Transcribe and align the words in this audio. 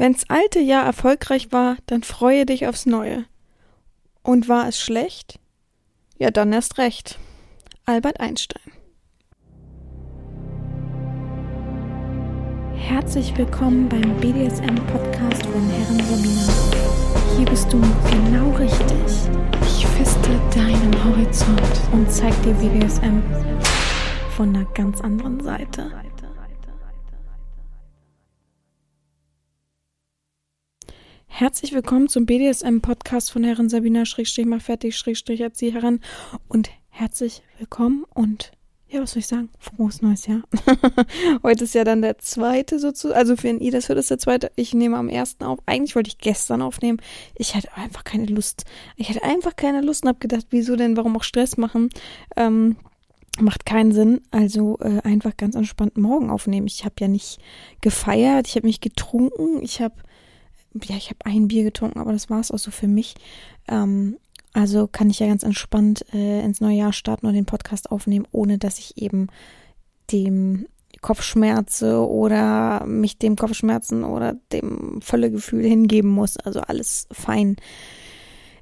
Wenn's 0.00 0.24
alte 0.28 0.60
Jahr 0.60 0.86
erfolgreich 0.86 1.52
war, 1.52 1.76
dann 1.84 2.02
freue 2.02 2.46
dich 2.46 2.66
aufs 2.66 2.86
neue. 2.86 3.26
Und 4.22 4.48
war 4.48 4.66
es 4.66 4.80
schlecht? 4.80 5.38
Ja, 6.16 6.30
dann 6.30 6.54
erst 6.54 6.78
recht. 6.78 7.18
Albert 7.84 8.18
Einstein. 8.18 8.72
Herzlich 12.76 13.36
willkommen 13.36 13.90
beim 13.90 14.16
BDSM-Podcast 14.20 15.44
von 15.44 15.68
Herren 15.68 16.00
Romina. 16.08 16.48
Hier 17.36 17.44
bist 17.44 17.70
du 17.70 17.78
genau 18.10 18.56
richtig. 18.56 19.30
Ich 19.60 19.86
feste 19.86 20.30
deinen 20.54 21.04
Horizont 21.04 21.60
und 21.92 22.10
zeig 22.10 22.32
dir 22.42 22.54
BDSM 22.54 23.22
von 24.34 24.56
einer 24.56 24.64
ganz 24.72 25.02
anderen 25.02 25.40
Seite. 25.40 25.92
Herzlich 31.40 31.72
willkommen 31.72 32.10
zum 32.10 32.26
BDSM-Podcast 32.26 33.32
von 33.32 33.44
Herren 33.44 33.70
Sabina 33.70 34.04
Schrägstrich 34.04 34.44
mal 34.44 34.60
fertig 34.60 34.94
Schrägstrich 34.98 35.40
Erzieherin 35.40 36.00
und 36.48 36.68
herzlich 36.90 37.40
willkommen 37.56 38.04
und 38.12 38.52
ja, 38.90 39.00
was 39.00 39.12
soll 39.12 39.20
ich 39.20 39.26
sagen? 39.26 39.48
Frohes 39.58 40.02
neues 40.02 40.26
Jahr. 40.26 40.42
Heute 41.42 41.64
ist 41.64 41.74
ja 41.74 41.84
dann 41.84 42.02
der 42.02 42.18
zweite 42.18 42.78
sozusagen, 42.78 43.18
also 43.18 43.36
für 43.36 43.48
ihr 43.48 43.72
das 43.72 43.88
hört, 43.88 43.98
ist 43.98 44.10
der 44.10 44.18
zweite. 44.18 44.52
Ich 44.54 44.74
nehme 44.74 44.98
am 44.98 45.08
ersten 45.08 45.44
auf. 45.44 45.60
Eigentlich 45.64 45.96
wollte 45.96 46.08
ich 46.08 46.18
gestern 46.18 46.60
aufnehmen. 46.60 47.00
Ich 47.34 47.54
hatte 47.54 47.74
einfach 47.74 48.04
keine 48.04 48.26
Lust. 48.26 48.66
Ich 48.96 49.08
hatte 49.08 49.22
einfach 49.22 49.56
keine 49.56 49.80
Lust 49.80 50.02
und 50.02 50.10
habe 50.10 50.18
gedacht, 50.18 50.48
wieso 50.50 50.76
denn, 50.76 50.98
warum 50.98 51.16
auch 51.16 51.24
Stress 51.24 51.56
machen? 51.56 51.88
Ähm, 52.36 52.76
macht 53.40 53.64
keinen 53.64 53.92
Sinn. 53.92 54.20
Also 54.30 54.78
äh, 54.80 55.00
einfach 55.04 55.34
ganz 55.38 55.54
entspannt 55.54 55.96
morgen 55.96 56.28
aufnehmen. 56.28 56.66
Ich 56.66 56.84
habe 56.84 56.96
ja 57.00 57.08
nicht 57.08 57.40
gefeiert, 57.80 58.46
ich 58.46 58.56
habe 58.56 58.66
mich 58.66 58.82
getrunken, 58.82 59.62
ich 59.62 59.80
habe 59.80 59.94
ja, 60.84 60.96
ich 60.96 61.10
habe 61.10 61.24
ein 61.24 61.48
Bier 61.48 61.64
getrunken, 61.64 61.98
aber 61.98 62.12
das 62.12 62.30
war 62.30 62.40
es 62.40 62.50
auch 62.50 62.58
so 62.58 62.70
für 62.70 62.88
mich. 62.88 63.14
Ähm, 63.68 64.16
also 64.52 64.86
kann 64.86 65.10
ich 65.10 65.20
ja 65.20 65.26
ganz 65.26 65.42
entspannt 65.42 66.04
äh, 66.12 66.44
ins 66.44 66.60
neue 66.60 66.76
Jahr 66.76 66.92
starten 66.92 67.26
und 67.26 67.34
den 67.34 67.46
Podcast 67.46 67.90
aufnehmen, 67.90 68.26
ohne 68.32 68.58
dass 68.58 68.78
ich 68.78 69.00
eben 69.00 69.28
dem 70.10 70.66
Kopfschmerze 71.00 72.06
oder 72.06 72.84
mich 72.84 73.18
dem 73.18 73.36
Kopfschmerzen 73.36 74.04
oder 74.04 74.36
dem 74.52 75.00
Völlegefühl 75.00 75.64
hingeben 75.64 76.10
muss. 76.10 76.36
Also 76.36 76.60
alles 76.60 77.06
fein. 77.12 77.56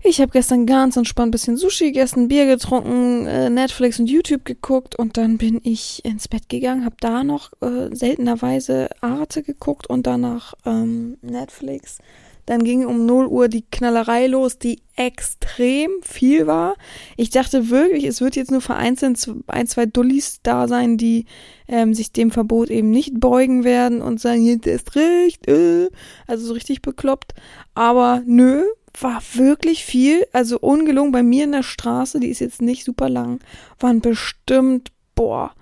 Ich 0.09 0.23
habe 0.23 0.33
gestern 0.33 0.65
ganz 0.65 0.97
entspannt 0.97 1.29
ein 1.29 1.31
bisschen 1.33 1.59
Sushi 1.59 1.93
gegessen, 1.93 2.29
Bier 2.29 2.47
getrunken, 2.47 3.27
äh, 3.27 3.51
Netflix 3.51 4.01
und 4.01 4.09
YouTube 4.09 4.47
geguckt 4.47 4.99
und 4.99 5.19
dann 5.19 5.37
bin 5.37 5.61
ich 5.63 6.03
ins 6.03 6.29
Bett 6.29 6.49
gegangen, 6.49 6.87
habe 6.87 6.97
da 6.99 7.23
noch 7.25 7.53
äh, 7.61 7.95
seltenerweise 7.95 8.89
Arte 9.03 9.43
geguckt 9.43 9.87
und 9.87 10.07
danach 10.07 10.55
ähm, 10.65 11.19
Netflix. 11.21 11.99
Dann 12.47 12.65
ging 12.65 12.87
um 12.87 13.05
0 13.05 13.27
Uhr 13.27 13.49
die 13.49 13.67
Knallerei 13.71 14.29
los, 14.29 14.59
die 14.59 14.81
extrem 14.97 15.91
viel 16.01 16.47
war. 16.47 16.77
Ich 17.19 17.29
dachte 17.29 17.69
wirklich, 17.69 18.05
es 18.05 18.23
wird 18.23 18.35
jetzt 18.35 18.51
nur 18.51 18.63
vereinzelt 18.63 19.31
ein, 19.47 19.67
zwei 19.67 19.85
Dullis 19.85 20.41
da 20.43 20.69
sein, 20.69 20.97
die 20.97 21.27
ähm, 21.69 21.93
sich 21.93 22.13
dem 22.13 22.31
Verbot 22.31 22.71
eben 22.71 22.89
nicht 22.89 23.21
beugen 23.21 23.63
werden 23.63 24.01
und 24.01 24.19
sagen, 24.19 24.43
jetzt 24.43 24.67
ist 24.67 24.97
recht, 24.97 25.47
äh. 25.49 25.91
also 26.27 26.47
so 26.47 26.55
richtig 26.55 26.81
bekloppt. 26.81 27.35
Aber 27.75 28.23
nö, 28.25 28.65
war 29.03 29.23
wirklich 29.35 29.85
viel. 29.85 30.27
Also 30.33 30.59
ungelungen 30.59 31.13
bei 31.13 31.23
mir 31.23 31.45
in 31.45 31.53
der 31.53 31.63
Straße, 31.63 32.21
die 32.21 32.29
ist 32.29 32.41
jetzt 32.41 32.63
nicht 32.63 32.85
super 32.85 33.09
lang, 33.09 33.41
waren 33.79 34.01
bestimmt, 34.01 34.93
boah, 35.15 35.53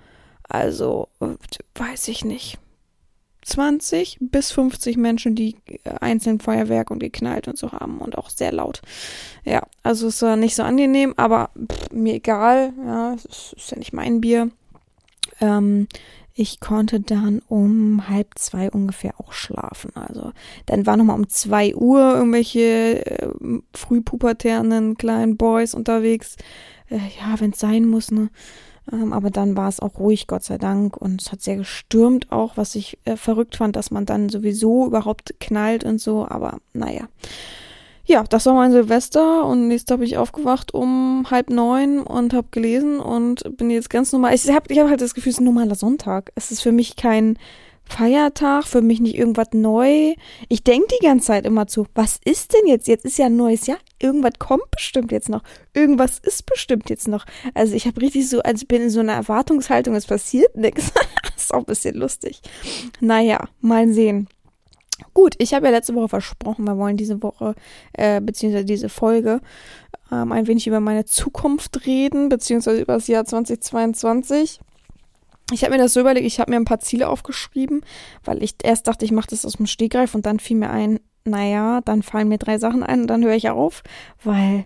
also 0.48 1.08
äh, 1.20 1.34
weiß 1.74 2.08
ich 2.08 2.24
nicht. 2.24 2.58
20 3.46 4.18
bis 4.20 4.50
50 4.50 4.96
Menschen, 4.96 5.36
die 5.36 5.56
äh, 5.84 5.90
einzeln 6.00 6.40
Feuerwerk 6.40 6.90
und 6.90 6.98
geknallt 6.98 7.46
und 7.46 7.56
so 7.56 7.70
haben 7.72 7.98
und 7.98 8.18
auch 8.18 8.28
sehr 8.28 8.52
laut. 8.52 8.82
Ja, 9.44 9.62
also 9.84 10.08
es 10.08 10.20
war 10.22 10.36
nicht 10.36 10.56
so 10.56 10.64
angenehm, 10.64 11.14
aber 11.16 11.50
pff, 11.56 11.92
mir 11.92 12.14
egal, 12.14 12.72
ja, 12.84 13.14
es 13.14 13.25
ist, 13.25 13.54
ist 13.56 13.70
ja 13.70 13.78
nicht 13.78 13.92
mein 13.92 14.20
Bier. 14.20 14.50
Ähm, 15.41 15.86
ich 16.38 16.60
konnte 16.60 17.00
dann 17.00 17.41
um 17.48 18.08
halb 18.08 18.38
zwei 18.38 18.70
ungefähr 18.70 19.14
auch 19.19 19.32
schlafen. 19.32 19.91
Also 19.94 20.32
dann 20.66 20.84
war 20.84 20.98
nochmal 20.98 21.16
um 21.16 21.28
zwei 21.30 21.74
Uhr 21.74 22.14
irgendwelche 22.14 23.06
äh, 23.06 23.28
frühpubertären 23.72 24.96
kleinen 24.98 25.38
Boys 25.38 25.72
unterwegs. 25.72 26.36
Äh, 26.91 26.98
ja, 27.19 27.41
wenn 27.41 27.52
es 27.52 27.58
sein 27.58 27.86
muss, 27.86 28.10
ne? 28.10 28.28
Ähm, 28.92 29.14
aber 29.14 29.30
dann 29.30 29.56
war 29.56 29.69
es 29.69 29.80
auch 29.80 29.98
ruhig, 29.98 30.26
Gott 30.26 30.44
sei 30.44 30.58
Dank. 30.58 30.98
Und 30.98 31.22
es 31.22 31.32
hat 31.32 31.41
sehr 31.41 31.56
gestürmt 31.56 32.30
auch, 32.30 32.58
was 32.58 32.75
ich 32.75 32.98
äh, 33.04 33.16
verrückt 33.16 33.56
fand, 33.56 33.75
dass 33.75 33.91
man 33.91 34.04
dann 34.04 34.28
sowieso 34.28 34.86
überhaupt 34.86 35.41
knallt 35.41 35.84
und 35.84 36.02
so. 36.02 36.28
Aber 36.28 36.58
naja 36.75 37.08
ja, 38.06 38.22
das 38.22 38.47
war 38.47 38.55
mein 38.55 38.72
Silvester 38.72 39.44
und 39.44 39.69
nächstes 39.69 39.93
habe 39.93 40.05
ich 40.05 40.17
aufgewacht 40.17 40.72
um 40.72 41.27
halb 41.31 41.50
neun 41.50 42.00
und 42.00 42.33
habe 42.33 42.49
gelesen 42.53 43.00
und 43.00 43.56
bin 43.56 43.69
jetzt 43.69 43.91
ganz 43.91 44.12
normal. 44.12 44.34
Ich 44.34 44.49
habe 44.49 44.72
ich 44.72 44.78
hab 44.78 44.89
halt 44.89 45.00
das 45.00 45.15
Gefühl, 45.15 45.31
es 45.31 45.37
ist 45.37 45.41
ein 45.41 45.44
normaler 45.44 45.75
Sonntag. 45.75 46.31
Es 46.37 46.53
ist 46.53 46.62
für 46.62 46.72
mich 46.72 46.94
kein 46.94 47.37
Feiertag, 47.89 48.65
für 48.67 48.83
mich 48.83 49.00
nicht 49.00 49.17
irgendwas 49.17 49.49
neu. 49.53 50.15
Ich 50.49 50.62
denke 50.65 50.89
die 51.00 51.05
ganze 51.05 51.27
Zeit 51.28 51.47
immer 51.47 51.67
zu, 51.67 51.87
was 51.94 52.21
ist 52.25 52.53
denn 52.55 52.67
jetzt? 52.67 52.89
Jetzt 52.89 53.05
ist 53.05 53.19
ja 53.19 53.27
ein 53.27 53.37
neues 53.37 53.67
Jahr. 53.67 53.78
Irgendwas 54.00 54.34
kommt 54.38 54.71
bestimmt 54.71 55.12
jetzt 55.12 55.28
noch. 55.28 55.43
Irgendwas 55.73 56.19
ist 56.19 56.47
bestimmt 56.47 56.91
jetzt 56.91 57.09
noch. 57.09 57.25
Also 57.55 57.75
ich 57.75 57.87
habe 57.87 58.00
richtig 58.00 58.28
so, 58.28 58.41
also 58.41 58.62
ich 58.62 58.69
bin 58.69 58.83
in 58.83 58.91
so 58.91 59.00
einer 59.00 59.15
Erwartungshaltung, 59.15 59.94
es 59.94 60.06
passiert 60.06 60.56
nichts. 60.56 60.93
ist 61.37 61.55
auch 61.55 61.61
ein 61.61 61.65
bisschen 61.65 61.94
lustig. 61.94 62.41
Naja, 63.00 63.49
mal 63.61 63.93
sehen. 63.93 64.28
Gut, 65.12 65.34
ich 65.38 65.52
habe 65.52 65.66
ja 65.66 65.72
letzte 65.72 65.94
Woche 65.94 66.08
versprochen, 66.08 66.64
wir 66.64 66.78
wollen 66.78 66.96
diese 66.96 67.22
Woche, 67.22 67.54
äh, 67.92 68.20
beziehungsweise 68.20 68.64
diese 68.64 68.88
Folge, 68.88 69.40
ähm, 70.10 70.32
ein 70.32 70.46
wenig 70.46 70.66
über 70.66 70.80
meine 70.80 71.04
Zukunft 71.04 71.86
reden, 71.86 72.28
beziehungsweise 72.28 72.80
über 72.80 72.94
das 72.94 73.06
Jahr 73.06 73.24
2022. 73.24 74.60
Ich 75.52 75.62
habe 75.62 75.74
mir 75.74 75.82
das 75.82 75.92
so 75.92 76.00
überlegt, 76.00 76.26
ich 76.26 76.40
habe 76.40 76.50
mir 76.50 76.56
ein 76.56 76.64
paar 76.64 76.80
Ziele 76.80 77.08
aufgeschrieben, 77.08 77.82
weil 78.24 78.42
ich 78.42 78.54
erst 78.62 78.88
dachte, 78.88 79.04
ich 79.04 79.12
mache 79.12 79.28
das 79.30 79.44
aus 79.44 79.54
dem 79.54 79.66
Stegreif 79.66 80.14
und 80.14 80.26
dann 80.26 80.40
fiel 80.40 80.56
mir 80.56 80.70
ein, 80.70 80.98
naja, 81.24 81.80
dann 81.84 82.02
fallen 82.02 82.28
mir 82.28 82.38
drei 82.38 82.58
Sachen 82.58 82.82
ein 82.82 83.02
und 83.02 83.06
dann 83.06 83.22
höre 83.22 83.34
ich 83.34 83.50
auf, 83.50 83.82
weil, 84.24 84.64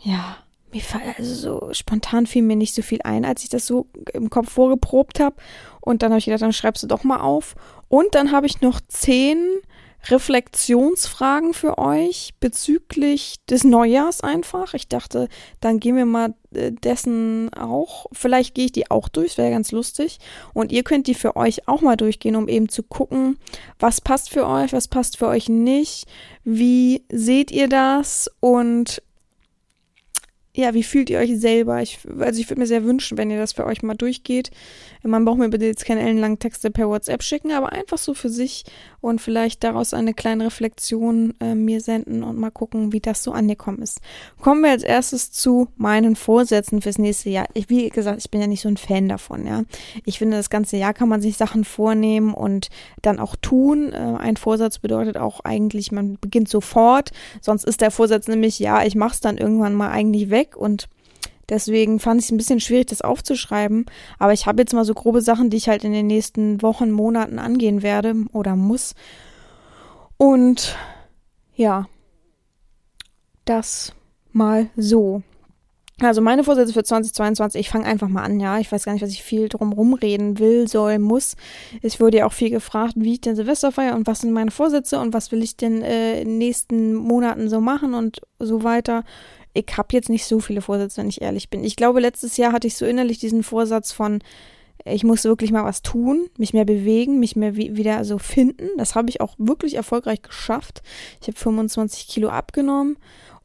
ja, 0.00 0.36
mir 0.72 0.82
also 1.16 1.34
so 1.34 1.72
spontan 1.72 2.26
fiel 2.26 2.42
mir 2.42 2.56
nicht 2.56 2.74
so 2.74 2.82
viel 2.82 3.00
ein, 3.04 3.24
als 3.24 3.42
ich 3.42 3.48
das 3.48 3.66
so 3.66 3.86
im 4.12 4.30
Kopf 4.30 4.50
vorgeprobt 4.50 5.20
habe. 5.20 5.36
Und 5.80 6.02
dann 6.02 6.10
habe 6.10 6.18
ich 6.18 6.26
gedacht, 6.26 6.42
dann 6.42 6.52
schreibst 6.52 6.82
du 6.82 6.86
doch 6.86 7.04
mal 7.04 7.20
auf. 7.20 7.54
Und 7.88 8.14
dann 8.14 8.32
habe 8.32 8.46
ich 8.46 8.60
noch 8.60 8.80
zehn 8.88 9.60
Reflexionsfragen 10.06 11.54
für 11.54 11.76
euch 11.76 12.34
bezüglich 12.40 13.36
des 13.50 13.64
Neujahrs 13.64 14.20
einfach. 14.20 14.74
Ich 14.74 14.88
dachte, 14.88 15.28
dann 15.60 15.80
gehen 15.80 15.96
wir 15.96 16.06
mal 16.06 16.34
äh, 16.54 16.72
dessen 16.72 17.52
auch. 17.52 18.06
Vielleicht 18.12 18.54
gehe 18.54 18.66
ich 18.66 18.72
die 18.72 18.90
auch 18.90 19.08
durch, 19.08 19.36
wäre 19.36 19.50
ganz 19.50 19.72
lustig. 19.72 20.18
Und 20.54 20.72
ihr 20.72 20.84
könnt 20.84 21.08
die 21.08 21.14
für 21.14 21.36
euch 21.36 21.68
auch 21.68 21.82
mal 21.82 21.96
durchgehen, 21.96 22.36
um 22.36 22.48
eben 22.48 22.68
zu 22.68 22.82
gucken, 22.82 23.38
was 23.78 24.00
passt 24.00 24.30
für 24.30 24.46
euch, 24.46 24.72
was 24.72 24.88
passt 24.88 25.18
für 25.18 25.26
euch 25.26 25.48
nicht. 25.48 26.06
Wie 26.44 27.04
seht 27.10 27.50
ihr 27.50 27.68
das? 27.68 28.30
Und 28.40 29.02
ja, 30.58 30.74
wie 30.74 30.82
fühlt 30.82 31.08
ihr 31.08 31.20
euch 31.20 31.38
selber? 31.38 31.80
Ich, 31.82 32.00
also 32.18 32.40
ich 32.40 32.50
würde 32.50 32.60
mir 32.60 32.66
sehr 32.66 32.82
wünschen, 32.82 33.16
wenn 33.16 33.30
ihr 33.30 33.38
das 33.38 33.52
für 33.52 33.64
euch 33.64 33.84
mal 33.84 33.94
durchgeht. 33.94 34.50
Man 35.02 35.24
braucht 35.24 35.38
mir 35.38 35.48
bitte 35.48 35.66
jetzt 35.66 35.84
keine 35.84 36.02
ellenlangen 36.02 36.38
Texte 36.38 36.70
per 36.70 36.88
WhatsApp 36.88 37.22
schicken, 37.22 37.52
aber 37.52 37.72
einfach 37.72 37.98
so 37.98 38.14
für 38.14 38.28
sich 38.28 38.64
und 39.00 39.20
vielleicht 39.20 39.62
daraus 39.64 39.94
eine 39.94 40.14
kleine 40.14 40.46
Reflexion 40.46 41.34
äh, 41.40 41.54
mir 41.54 41.80
senden 41.80 42.22
und 42.22 42.38
mal 42.38 42.50
gucken, 42.50 42.92
wie 42.92 43.00
das 43.00 43.22
so 43.22 43.32
angekommen 43.32 43.80
ist. 43.80 44.00
Kommen 44.40 44.62
wir 44.62 44.70
als 44.70 44.82
erstes 44.82 45.30
zu 45.30 45.68
meinen 45.76 46.16
Vorsätzen 46.16 46.82
fürs 46.82 46.98
nächste 46.98 47.30
Jahr. 47.30 47.46
Ich, 47.54 47.68
wie 47.68 47.88
gesagt, 47.88 48.18
ich 48.18 48.30
bin 48.30 48.40
ja 48.40 48.46
nicht 48.46 48.62
so 48.62 48.68
ein 48.68 48.76
Fan 48.76 49.08
davon, 49.08 49.46
ja. 49.46 49.62
Ich 50.04 50.18
finde, 50.18 50.36
das 50.36 50.50
ganze 50.50 50.76
Jahr 50.76 50.94
kann 50.94 51.08
man 51.08 51.20
sich 51.20 51.36
Sachen 51.36 51.64
vornehmen 51.64 52.34
und 52.34 52.68
dann 53.02 53.18
auch 53.18 53.36
tun. 53.36 53.92
Äh, 53.92 54.16
ein 54.18 54.36
Vorsatz 54.36 54.78
bedeutet 54.78 55.16
auch 55.16 55.40
eigentlich, 55.44 55.92
man 55.92 56.18
beginnt 56.20 56.48
sofort, 56.48 57.12
sonst 57.40 57.64
ist 57.64 57.80
der 57.80 57.90
Vorsatz 57.90 58.28
nämlich, 58.28 58.58
ja, 58.58 58.84
ich 58.84 58.94
mach's 58.94 59.20
dann 59.20 59.38
irgendwann 59.38 59.74
mal 59.74 59.90
eigentlich 59.90 60.30
weg 60.30 60.56
und 60.56 60.88
Deswegen 61.48 61.98
fand 61.98 62.20
ich 62.20 62.26
es 62.26 62.32
ein 62.32 62.36
bisschen 62.36 62.60
schwierig, 62.60 62.86
das 62.86 63.00
aufzuschreiben. 63.00 63.86
Aber 64.18 64.32
ich 64.32 64.46
habe 64.46 64.60
jetzt 64.60 64.74
mal 64.74 64.84
so 64.84 64.94
grobe 64.94 65.22
Sachen, 65.22 65.50
die 65.50 65.56
ich 65.56 65.68
halt 65.68 65.84
in 65.84 65.92
den 65.92 66.06
nächsten 66.06 66.60
Wochen, 66.62 66.90
Monaten 66.90 67.38
angehen 67.38 67.82
werde 67.82 68.14
oder 68.32 68.54
muss. 68.54 68.94
Und 70.18 70.76
ja, 71.54 71.88
das 73.44 73.94
mal 74.32 74.68
so. 74.76 75.22
Also 76.00 76.20
meine 76.20 76.44
Vorsätze 76.44 76.72
für 76.72 76.84
2022, 76.84 77.60
ich 77.60 77.70
fange 77.70 77.86
einfach 77.86 78.06
mal 78.08 78.22
an, 78.22 78.38
ja. 78.38 78.60
Ich 78.60 78.70
weiß 78.70 78.84
gar 78.84 78.92
nicht, 78.92 79.02
was 79.02 79.10
ich 79.10 79.24
viel 79.24 79.48
drum 79.48 79.72
rumreden 79.72 80.38
will, 80.38 80.68
soll, 80.68 81.00
muss. 81.00 81.34
Es 81.82 81.98
wurde 81.98 82.18
ja 82.18 82.26
auch 82.26 82.32
viel 82.32 82.50
gefragt, 82.50 82.94
wie 82.96 83.14
ich 83.14 83.20
denn 83.20 83.34
Silvester 83.34 83.72
feiere 83.72 83.96
und 83.96 84.06
was 84.06 84.20
sind 84.20 84.32
meine 84.32 84.52
Vorsätze 84.52 85.00
und 85.00 85.12
was 85.12 85.32
will 85.32 85.42
ich 85.42 85.56
denn 85.56 85.82
äh, 85.82 86.20
in 86.20 86.28
den 86.28 86.38
nächsten 86.38 86.94
Monaten 86.94 87.48
so 87.48 87.60
machen 87.60 87.94
und 87.94 88.20
so 88.38 88.62
weiter 88.62 89.02
ich 89.54 89.66
habe 89.76 89.88
jetzt 89.92 90.08
nicht 90.08 90.24
so 90.24 90.40
viele 90.40 90.60
Vorsätze, 90.62 91.00
wenn 91.00 91.08
ich 91.08 91.22
ehrlich 91.22 91.50
bin. 91.50 91.64
Ich 91.64 91.76
glaube, 91.76 92.00
letztes 92.00 92.36
Jahr 92.36 92.52
hatte 92.52 92.66
ich 92.66 92.76
so 92.76 92.86
innerlich 92.86 93.18
diesen 93.18 93.42
Vorsatz 93.42 93.92
von, 93.92 94.20
Ich 94.84 95.04
muss 95.04 95.24
wirklich 95.24 95.50
mal 95.50 95.64
was 95.64 95.82
tun, 95.82 96.28
mich 96.38 96.52
mehr 96.52 96.64
bewegen, 96.64 97.18
mich 97.18 97.36
mehr 97.36 97.56
wieder 97.56 98.04
so 98.04 98.18
finden. 98.18 98.68
Das 98.76 98.94
habe 98.94 99.10
ich 99.10 99.20
auch 99.20 99.34
wirklich 99.38 99.74
erfolgreich 99.74 100.22
geschafft. 100.22 100.82
Ich 101.20 101.28
habe 101.28 101.38
25 101.38 102.06
Kilo 102.08 102.28
abgenommen 102.28 102.96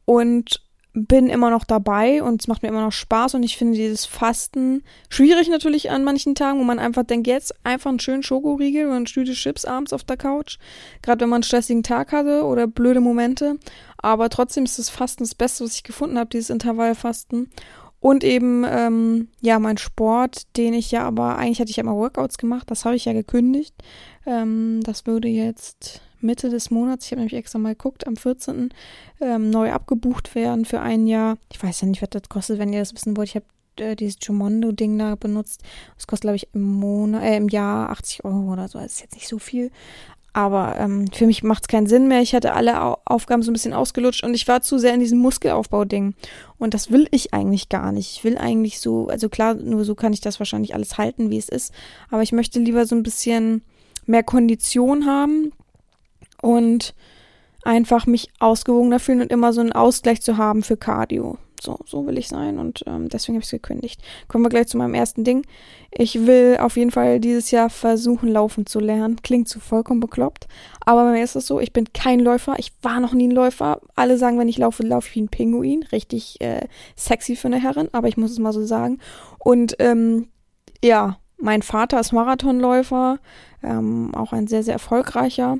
und 0.06 0.62
bin 0.94 1.28
immer 1.28 1.50
noch 1.50 1.64
dabei 1.64 2.22
und 2.22 2.42
es 2.42 2.48
macht 2.48 2.62
mir 2.62 2.70
immer 2.70 2.84
noch 2.84 2.92
Spaß 2.92 3.34
und 3.34 3.44
ich 3.44 3.58
finde 3.58 3.76
dieses 3.76 4.06
Fasten 4.06 4.84
schwierig 5.10 5.50
natürlich 5.50 5.90
an 5.90 6.04
manchen 6.04 6.36
Tagen, 6.36 6.60
wo 6.60 6.64
man 6.64 6.78
einfach 6.78 7.04
denkt, 7.04 7.26
jetzt 7.26 7.54
einfach 7.66 7.90
einen 7.90 8.00
schönen 8.00 8.22
Schokoriegel 8.22 8.86
oder 8.86 8.98
ein 8.98 9.08
Stüte 9.08 9.34
Chips 9.34 9.66
abends 9.66 9.92
auf 9.92 10.04
der 10.04 10.18
Couch, 10.18 10.58
gerade 11.02 11.22
wenn 11.22 11.30
man 11.30 11.38
einen 11.38 11.44
stressigen 11.44 11.82
Tag 11.82 12.12
hatte 12.12 12.44
oder 12.44 12.68
blöde 12.68 13.02
Momente, 13.02 13.58
aber 13.98 14.30
trotzdem 14.30 14.66
ist 14.66 14.78
das 14.78 14.90
Fasten 14.90 15.24
das 15.24 15.34
Beste, 15.34 15.64
was 15.64 15.76
ich 15.76 15.84
gefunden 15.84 16.20
habe, 16.20 16.30
dieses 16.30 16.52
Intervallfasten. 16.52 17.50
Und 18.00 18.26
eben 18.26 18.66
ähm, 18.68 19.30
ja 19.40 19.60
mein 19.60 19.78
Sport, 19.78 20.58
den 20.58 20.74
ich 20.74 20.92
ja 20.92 21.06
aber 21.06 21.38
eigentlich 21.38 21.62
hatte 21.62 21.72
ich 21.72 21.78
ja 21.78 21.84
immer 21.84 21.96
Workouts 21.96 22.38
gemacht, 22.38 22.70
das 22.70 22.84
habe 22.84 22.98
ich 22.98 23.06
ja 23.06 23.14
gekündigt, 23.14 23.74
ähm, 24.26 24.82
das 24.84 25.06
würde 25.06 25.30
jetzt 25.30 26.02
Mitte 26.24 26.50
des 26.50 26.72
Monats, 26.72 27.06
ich 27.06 27.12
habe 27.12 27.22
nämlich 27.22 27.38
extra 27.38 27.60
mal 27.60 27.76
geguckt, 27.76 28.08
am 28.08 28.16
14. 28.16 28.70
Ähm, 29.22 29.50
neu 29.50 29.72
abgebucht 29.72 30.36
werden 30.36 30.66
für 30.66 30.80
ein 30.80 31.08
Jahr. 31.08 31.38
Ich 31.52 31.62
weiß 31.62 31.82
ja 31.82 31.88
nicht, 31.88 32.02
was 32.02 32.10
das 32.10 32.30
kostet, 32.30 32.60
wenn 32.60 32.74
ihr 32.74 32.80
das 32.80 32.94
wissen 32.94 33.16
wollt. 33.16 33.30
Ich 33.30 33.36
habe 33.36 33.46
äh, 33.78 33.96
dieses 33.96 34.18
Jumondo-Ding 34.22 34.98
da 34.98 35.16
benutzt. 35.16 35.62
Das 35.96 36.08
kostet, 36.08 36.24
glaube 36.24 36.38
ich, 36.38 36.48
im 36.54 36.64
Monat, 36.64 37.24
äh, 37.24 37.38
im 37.38 37.50
Jahr 37.50 37.90
80 37.90 38.26
Euro 38.26 38.54
oder 38.54 38.68
so. 38.68 38.80
Das 38.80 38.94
ist 38.94 39.02
jetzt 39.02 39.16
nicht 39.16 39.28
so 39.28 39.40
viel. 39.40 39.72
Aber 40.36 40.78
ähm, 40.80 41.06
für 41.14 41.28
mich 41.28 41.44
macht 41.44 41.64
es 41.64 41.68
keinen 41.68 41.86
Sinn 41.86 42.08
mehr. 42.08 42.22
Ich 42.22 42.34
hatte 42.34 42.54
alle 42.54 42.82
Au 42.82 42.98
Aufgaben 43.06 43.44
so 43.44 43.52
ein 43.52 43.54
bisschen 43.54 43.74
ausgelutscht 43.74 44.24
und 44.24 44.34
ich 44.34 44.48
war 44.48 44.64
zu 44.64 44.80
sehr 44.80 44.96
in 44.96 45.00
diesem 45.00 45.20
Muskelaufbau-Ding. 45.20 46.16
Und 46.58 46.74
das 46.74 46.90
will 46.90 47.08
ich 47.12 47.36
eigentlich 47.36 47.70
gar 47.70 47.92
nicht. 47.92 48.18
Ich 48.18 48.24
will 48.24 48.40
eigentlich 48.40 48.80
so, 48.80 49.08
also 49.08 49.30
klar, 49.30 49.54
nur 49.54 49.86
so 49.86 49.94
kann 49.94 50.12
ich 50.12 50.22
das 50.22 50.40
wahrscheinlich 50.40 50.74
alles 50.74 50.98
halten, 50.98 51.30
wie 51.30 51.38
es 51.38 51.50
ist. 51.50 51.72
Aber 52.10 52.24
ich 52.24 52.32
möchte 52.32 52.60
lieber 52.60 52.88
so 52.88 52.96
ein 52.96 53.04
bisschen 53.04 53.62
mehr 54.08 54.24
Kondition 54.24 55.06
haben 55.06 55.54
und 56.44 56.94
einfach 57.64 58.06
mich 58.06 58.28
ausgewogener 58.40 59.00
fühlen 59.00 59.22
und 59.22 59.32
immer 59.32 59.54
so 59.54 59.62
einen 59.62 59.72
Ausgleich 59.72 60.22
zu 60.22 60.38
haben 60.38 60.62
für 60.62 60.78
Cardio. 60.78 61.38
So, 61.62 61.80
so 61.86 62.06
will 62.06 62.18
ich 62.18 62.28
sein 62.28 62.60
und 62.60 62.84
ähm, 62.88 63.08
deswegen 63.08 63.38
habe 63.38 63.44
ich 63.44 63.46
es 63.46 63.52
gekündigt. 63.52 64.02
Kommen 64.28 64.44
wir 64.44 64.50
gleich 64.50 64.68
zu 64.68 64.78
meinem 64.78 64.96
ersten 64.96 65.24
Ding. 65.24 65.46
Ich 65.92 66.26
will 66.26 66.58
auf 66.60 66.76
jeden 66.76 66.92
Fall 66.92 67.22
dieses 67.22 67.52
Jahr 67.52 67.70
versuchen, 67.70 68.28
laufen 68.28 68.66
zu 68.66 68.82
lernen. 68.82 69.22
Klingt 69.22 69.48
zu 69.48 69.62
vollkommen 69.62 70.02
bekloppt, 70.02 70.50
aber 70.82 71.06
bei 71.06 71.14
mir 71.14 71.24
ist 71.24 71.38
es 71.38 71.48
so, 71.48 71.62
ich 71.62 71.72
bin 71.72 71.94
kein 71.94 72.20
Läufer. 72.20 72.56
Ich 72.58 72.74
war 72.82 73.00
noch 73.00 73.14
nie 73.14 73.30
ein 73.30 73.32
Läufer. 73.32 73.80
Alle 73.96 74.18
sagen, 74.18 74.38
wenn 74.40 74.50
ich 74.50 74.58
laufe, 74.58 74.84
laufe 74.84 75.08
ich 75.08 75.16
wie 75.16 75.22
ein 75.22 75.30
Pinguin. 75.30 75.84
Richtig 75.94 76.42
äh, 76.42 76.68
sexy 76.98 77.38
für 77.38 77.48
eine 77.48 77.62
Herrin, 77.62 77.88
aber 77.94 78.10
ich 78.10 78.18
muss 78.18 78.32
es 78.32 78.40
mal 78.40 78.52
so 78.52 78.66
sagen. 78.66 79.00
Und 79.40 79.78
ähm, 79.80 80.28
ja, 80.84 81.18
mein 81.38 81.62
Vater 81.62 82.02
ist 82.02 82.12
Marathonläufer, 82.12 83.20
ähm, 83.64 84.14
auch 84.16 84.34
ein 84.34 84.48
sehr, 84.48 84.64
sehr 84.64 84.74
erfolgreicher 84.74 85.60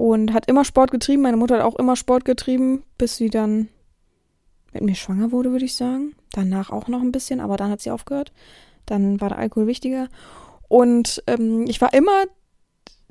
und 0.00 0.32
hat 0.32 0.48
immer 0.48 0.64
Sport 0.64 0.92
getrieben. 0.92 1.20
Meine 1.20 1.36
Mutter 1.36 1.56
hat 1.56 1.64
auch 1.64 1.76
immer 1.76 1.94
Sport 1.94 2.24
getrieben, 2.24 2.84
bis 2.96 3.18
sie 3.18 3.28
dann 3.28 3.68
mit 4.72 4.82
mir 4.82 4.94
schwanger 4.94 5.30
wurde, 5.30 5.52
würde 5.52 5.66
ich 5.66 5.74
sagen. 5.74 6.14
Danach 6.32 6.70
auch 6.70 6.88
noch 6.88 7.02
ein 7.02 7.12
bisschen, 7.12 7.38
aber 7.38 7.58
dann 7.58 7.70
hat 7.70 7.82
sie 7.82 7.90
aufgehört. 7.90 8.32
Dann 8.86 9.20
war 9.20 9.28
der 9.28 9.36
Alkohol 9.36 9.66
wichtiger. 9.66 10.08
Und 10.68 11.22
ähm, 11.26 11.66
ich 11.68 11.82
war 11.82 11.92
immer 11.92 12.24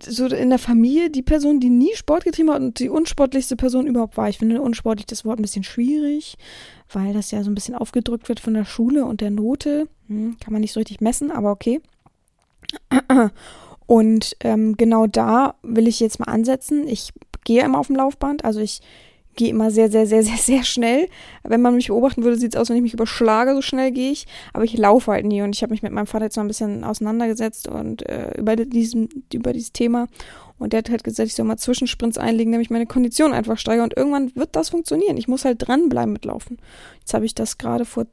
so 0.01 0.25
in 0.25 0.49
der 0.49 0.57
Familie 0.57 1.11
die 1.11 1.21
Person, 1.21 1.59
die 1.59 1.69
nie 1.69 1.93
Sport 1.93 2.23
getrieben 2.23 2.49
hat 2.49 2.61
und 2.61 2.79
die 2.79 2.89
unsportlichste 2.89 3.55
Person 3.55 3.85
überhaupt 3.85 4.17
war. 4.17 4.27
Ich 4.27 4.39
finde 4.39 4.59
unsportlich 4.59 5.05
das 5.05 5.25
Wort 5.25 5.37
ein 5.37 5.43
bisschen 5.43 5.63
schwierig, 5.63 6.39
weil 6.91 7.13
das 7.13 7.29
ja 7.29 7.43
so 7.43 7.51
ein 7.51 7.55
bisschen 7.55 7.75
aufgedrückt 7.75 8.29
wird 8.29 8.39
von 8.39 8.55
der 8.55 8.65
Schule 8.65 9.05
und 9.05 9.21
der 9.21 9.29
Note. 9.29 9.87
Hm, 10.07 10.37
kann 10.39 10.53
man 10.53 10.61
nicht 10.61 10.73
so 10.73 10.79
richtig 10.79 11.01
messen, 11.01 11.29
aber 11.29 11.51
okay. 11.51 11.81
Und 13.89 14.35
ähm, 14.41 14.77
genau 14.77 15.07
da 15.07 15.55
will 15.63 15.87
ich 15.87 15.99
jetzt 15.99 16.19
mal 16.19 16.31
ansetzen. 16.31 16.87
Ich 16.87 17.09
gehe 17.43 17.63
immer 17.63 17.79
auf 17.79 17.87
dem 17.87 17.95
Laufband, 17.95 18.45
also 18.45 18.59
ich 18.59 18.81
gehe 19.35 19.49
immer 19.49 19.71
sehr, 19.71 19.89
sehr, 19.89 20.05
sehr, 20.05 20.21
sehr, 20.23 20.37
sehr 20.37 20.63
schnell. 20.63 21.09
Wenn 21.41 21.63
man 21.63 21.73
mich 21.73 21.87
beobachten 21.87 22.23
würde, 22.23 22.37
sieht 22.37 22.53
es 22.53 22.61
aus, 22.61 22.69
wenn 22.69 22.75
ich 22.75 22.83
mich 22.83 22.93
überschlage, 22.93 23.55
so 23.55 23.63
schnell 23.63 23.89
gehe 23.91 24.11
ich. 24.11 24.27
Aber 24.53 24.63
ich 24.63 24.77
laufe 24.77 25.11
halt 25.11 25.25
nie 25.25 25.41
und 25.41 25.55
ich 25.55 25.63
habe 25.63 25.71
mich 25.71 25.81
mit 25.81 25.91
meinem 25.91 26.05
Vater 26.05 26.25
jetzt 26.25 26.35
mal 26.35 26.43
ein 26.43 26.47
bisschen 26.47 26.83
auseinandergesetzt 26.83 27.67
und 27.67 28.07
äh, 28.07 28.37
über, 28.37 28.55
diesem, 28.57 29.09
über 29.33 29.53
dieses 29.53 29.73
Thema. 29.73 30.07
Und 30.59 30.73
der 30.73 30.77
hat 30.77 30.91
halt 30.91 31.03
gesagt, 31.03 31.25
ich 31.25 31.33
soll 31.33 31.47
mal 31.47 31.57
Zwischensprints 31.57 32.19
einlegen, 32.19 32.51
nämlich 32.51 32.69
meine 32.69 32.85
Kondition 32.85 33.33
einfach 33.33 33.57
steigern. 33.57 33.85
Und 33.85 33.97
irgendwann 33.97 34.35
wird 34.35 34.55
das 34.55 34.69
funktionieren. 34.69 35.17
Ich 35.17 35.27
muss 35.27 35.45
halt 35.45 35.67
dranbleiben 35.67 36.13
mit 36.13 36.25
Laufen. 36.25 36.59
Jetzt 36.99 37.15
habe 37.15 37.25
ich 37.25 37.33
das 37.33 37.57
gerade 37.57 37.85
vor, 37.85 38.05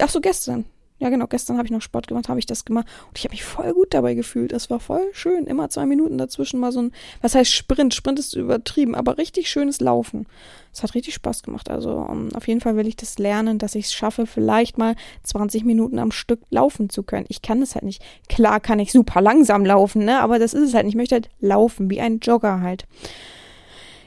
ach 0.00 0.08
so, 0.08 0.22
gestern, 0.22 0.64
ja, 0.98 1.10
genau, 1.10 1.26
gestern 1.26 1.58
habe 1.58 1.66
ich 1.66 1.72
noch 1.72 1.82
Sport 1.82 2.06
gemacht, 2.06 2.28
habe 2.30 2.38
ich 2.38 2.46
das 2.46 2.64
gemacht 2.64 2.86
und 3.08 3.18
ich 3.18 3.24
habe 3.24 3.32
mich 3.32 3.44
voll 3.44 3.74
gut 3.74 3.92
dabei 3.92 4.14
gefühlt. 4.14 4.52
Das 4.52 4.70
war 4.70 4.80
voll 4.80 5.06
schön. 5.12 5.46
Immer 5.46 5.68
zwei 5.68 5.84
Minuten 5.84 6.16
dazwischen 6.16 6.58
mal 6.58 6.72
so 6.72 6.80
ein, 6.80 6.92
was 7.20 7.34
heißt 7.34 7.52
Sprint? 7.52 7.94
Sprint 7.94 8.18
ist 8.18 8.34
übertrieben, 8.34 8.94
aber 8.94 9.18
richtig 9.18 9.50
schönes 9.50 9.80
Laufen. 9.80 10.26
Es 10.72 10.82
hat 10.82 10.94
richtig 10.94 11.14
Spaß 11.14 11.42
gemacht. 11.42 11.70
Also 11.70 11.92
um, 11.92 12.34
auf 12.34 12.48
jeden 12.48 12.62
Fall 12.62 12.76
will 12.76 12.86
ich 12.86 12.96
das 12.96 13.18
lernen, 13.18 13.58
dass 13.58 13.74
ich 13.74 13.86
es 13.86 13.92
schaffe, 13.92 14.26
vielleicht 14.26 14.78
mal 14.78 14.94
20 15.24 15.64
Minuten 15.64 15.98
am 15.98 16.12
Stück 16.12 16.40
laufen 16.48 16.88
zu 16.88 17.02
können. 17.02 17.26
Ich 17.28 17.42
kann 17.42 17.60
es 17.60 17.74
halt 17.74 17.84
nicht. 17.84 18.02
Klar 18.28 18.60
kann 18.60 18.78
ich 18.78 18.90
super 18.90 19.20
langsam 19.20 19.66
laufen, 19.66 20.04
ne? 20.04 20.20
Aber 20.20 20.38
das 20.38 20.54
ist 20.54 20.68
es 20.68 20.74
halt. 20.74 20.86
Ich 20.86 20.94
möchte 20.94 21.16
halt 21.16 21.28
laufen, 21.40 21.90
wie 21.90 22.00
ein 22.00 22.20
Jogger 22.20 22.62
halt. 22.62 22.86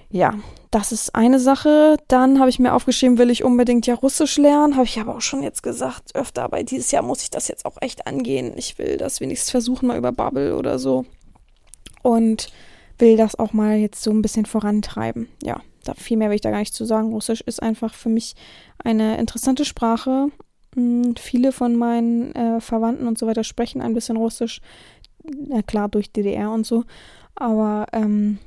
Ja, 0.09 0.33
das 0.71 0.91
ist 0.91 1.15
eine 1.15 1.39
Sache. 1.39 1.97
Dann 2.07 2.39
habe 2.39 2.49
ich 2.49 2.59
mir 2.59 2.73
aufgeschrieben, 2.73 3.17
will 3.17 3.31
ich 3.31 3.43
unbedingt 3.43 3.87
ja 3.87 3.95
Russisch 3.95 4.37
lernen. 4.37 4.75
Habe 4.75 4.85
ich 4.85 4.99
aber 4.99 5.15
auch 5.15 5.21
schon 5.21 5.41
jetzt 5.41 5.63
gesagt, 5.63 6.15
öfter. 6.15 6.43
Aber 6.43 6.61
dieses 6.63 6.91
Jahr 6.91 7.03
muss 7.03 7.23
ich 7.23 7.31
das 7.31 7.47
jetzt 7.47 7.65
auch 7.65 7.77
echt 7.81 8.05
angehen. 8.05 8.53
Ich 8.55 8.77
will 8.77 8.97
das 8.97 9.19
wenigstens 9.19 9.51
versuchen, 9.51 9.87
mal 9.87 9.97
über 9.97 10.11
Bubble 10.11 10.55
oder 10.55 10.77
so. 10.77 11.05
Und 12.03 12.51
will 12.99 13.17
das 13.17 13.37
auch 13.37 13.53
mal 13.53 13.77
jetzt 13.77 14.03
so 14.03 14.11
ein 14.11 14.21
bisschen 14.21 14.45
vorantreiben. 14.45 15.27
Ja, 15.43 15.61
da 15.85 15.93
viel 15.95 16.17
mehr 16.17 16.29
will 16.29 16.35
ich 16.35 16.41
da 16.41 16.51
gar 16.51 16.59
nicht 16.59 16.75
zu 16.75 16.85
sagen. 16.85 17.13
Russisch 17.13 17.41
ist 17.41 17.63
einfach 17.63 17.93
für 17.93 18.09
mich 18.09 18.35
eine 18.83 19.17
interessante 19.17 19.65
Sprache. 19.65 20.27
Hm, 20.75 21.15
viele 21.17 21.51
von 21.51 21.75
meinen 21.75 22.35
äh, 22.35 22.61
Verwandten 22.61 23.07
und 23.07 23.17
so 23.17 23.25
weiter 23.25 23.43
sprechen 23.43 23.81
ein 23.81 23.95
bisschen 23.95 24.17
Russisch. 24.17 24.61
Na 25.23 25.61
klar, 25.61 25.89
durch 25.89 26.11
DDR 26.11 26.51
und 26.51 26.65
so. 26.65 26.83
Aber 27.35 27.87
ähm, 27.93 28.37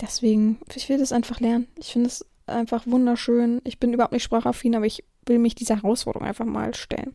Deswegen, 0.00 0.58
ich 0.74 0.88
will 0.88 0.98
das 0.98 1.12
einfach 1.12 1.40
lernen. 1.40 1.68
Ich 1.78 1.92
finde 1.92 2.08
es 2.08 2.24
einfach 2.46 2.86
wunderschön. 2.86 3.60
Ich 3.64 3.78
bin 3.78 3.92
überhaupt 3.92 4.12
nicht 4.12 4.22
sprachaffin, 4.22 4.74
aber 4.74 4.86
ich 4.86 5.04
will 5.26 5.38
mich 5.38 5.54
dieser 5.54 5.76
Herausforderung 5.76 6.26
einfach 6.26 6.46
mal 6.46 6.74
stellen. 6.74 7.14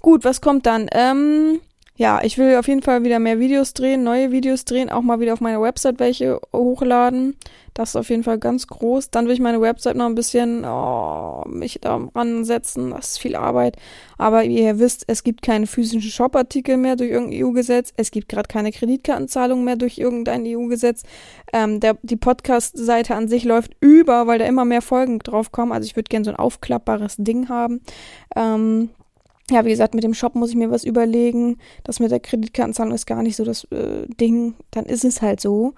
Gut, 0.00 0.24
was 0.24 0.40
kommt 0.40 0.66
dann? 0.66 0.88
Ähm, 0.92 1.60
ja, 1.96 2.20
ich 2.22 2.38
will 2.38 2.56
auf 2.56 2.68
jeden 2.68 2.82
Fall 2.82 3.04
wieder 3.04 3.18
mehr 3.18 3.38
Videos 3.38 3.72
drehen, 3.72 4.02
neue 4.04 4.32
Videos 4.32 4.64
drehen, 4.64 4.90
auch 4.90 5.02
mal 5.02 5.20
wieder 5.20 5.32
auf 5.32 5.40
meiner 5.40 5.62
Website 5.62 5.98
welche 5.98 6.40
hochladen. 6.52 7.36
Das 7.74 7.90
ist 7.90 7.96
auf 7.96 8.08
jeden 8.08 8.22
Fall 8.22 8.38
ganz 8.38 8.68
groß. 8.68 9.10
Dann 9.10 9.26
will 9.26 9.34
ich 9.34 9.40
meine 9.40 9.60
Website 9.60 9.96
noch 9.96 10.06
ein 10.06 10.14
bisschen 10.14 10.64
oh, 10.64 11.42
mich 11.48 11.80
daran 11.80 12.44
setzen. 12.44 12.90
Das 12.90 13.08
ist 13.08 13.18
viel 13.18 13.34
Arbeit. 13.34 13.76
Aber 14.16 14.42
wie 14.42 14.62
ihr 14.62 14.78
wisst, 14.78 15.04
es 15.08 15.24
gibt 15.24 15.42
keine 15.42 15.66
physischen 15.66 16.10
Shop-Artikel 16.10 16.76
mehr 16.76 16.94
durch 16.94 17.10
irgendein 17.10 17.44
EU-Gesetz. 17.44 17.92
Es 17.96 18.12
gibt 18.12 18.28
gerade 18.28 18.46
keine 18.46 18.70
Kreditkartenzahlung 18.70 19.64
mehr 19.64 19.74
durch 19.74 19.98
irgendein 19.98 20.44
EU-Gesetz. 20.46 21.02
Ähm, 21.52 21.80
die 22.02 22.16
Podcast-Seite 22.16 23.16
an 23.16 23.26
sich 23.26 23.42
läuft 23.42 23.76
über, 23.80 24.28
weil 24.28 24.38
da 24.38 24.46
immer 24.46 24.64
mehr 24.64 24.82
Folgen 24.82 25.18
drauf 25.18 25.50
kommen. 25.50 25.72
Also 25.72 25.86
ich 25.86 25.96
würde 25.96 26.08
gerne 26.08 26.24
so 26.24 26.30
ein 26.30 26.36
aufklappbares 26.36 27.16
Ding 27.18 27.48
haben. 27.48 27.80
Ähm, 28.36 28.90
ja, 29.50 29.62
wie 29.64 29.70
gesagt, 29.70 29.94
mit 29.94 30.04
dem 30.04 30.14
Shop 30.14 30.34
muss 30.34 30.50
ich 30.50 30.56
mir 30.56 30.70
was 30.70 30.84
überlegen. 30.84 31.58
Das 31.82 32.00
mit 32.00 32.10
der 32.10 32.20
Kreditkartenzahlung 32.20 32.94
ist 32.94 33.06
gar 33.06 33.22
nicht 33.22 33.36
so 33.36 33.44
das 33.44 33.64
äh, 33.64 34.06
Ding. 34.18 34.54
Dann 34.70 34.86
ist 34.86 35.04
es 35.04 35.20
halt 35.20 35.40
so. 35.40 35.74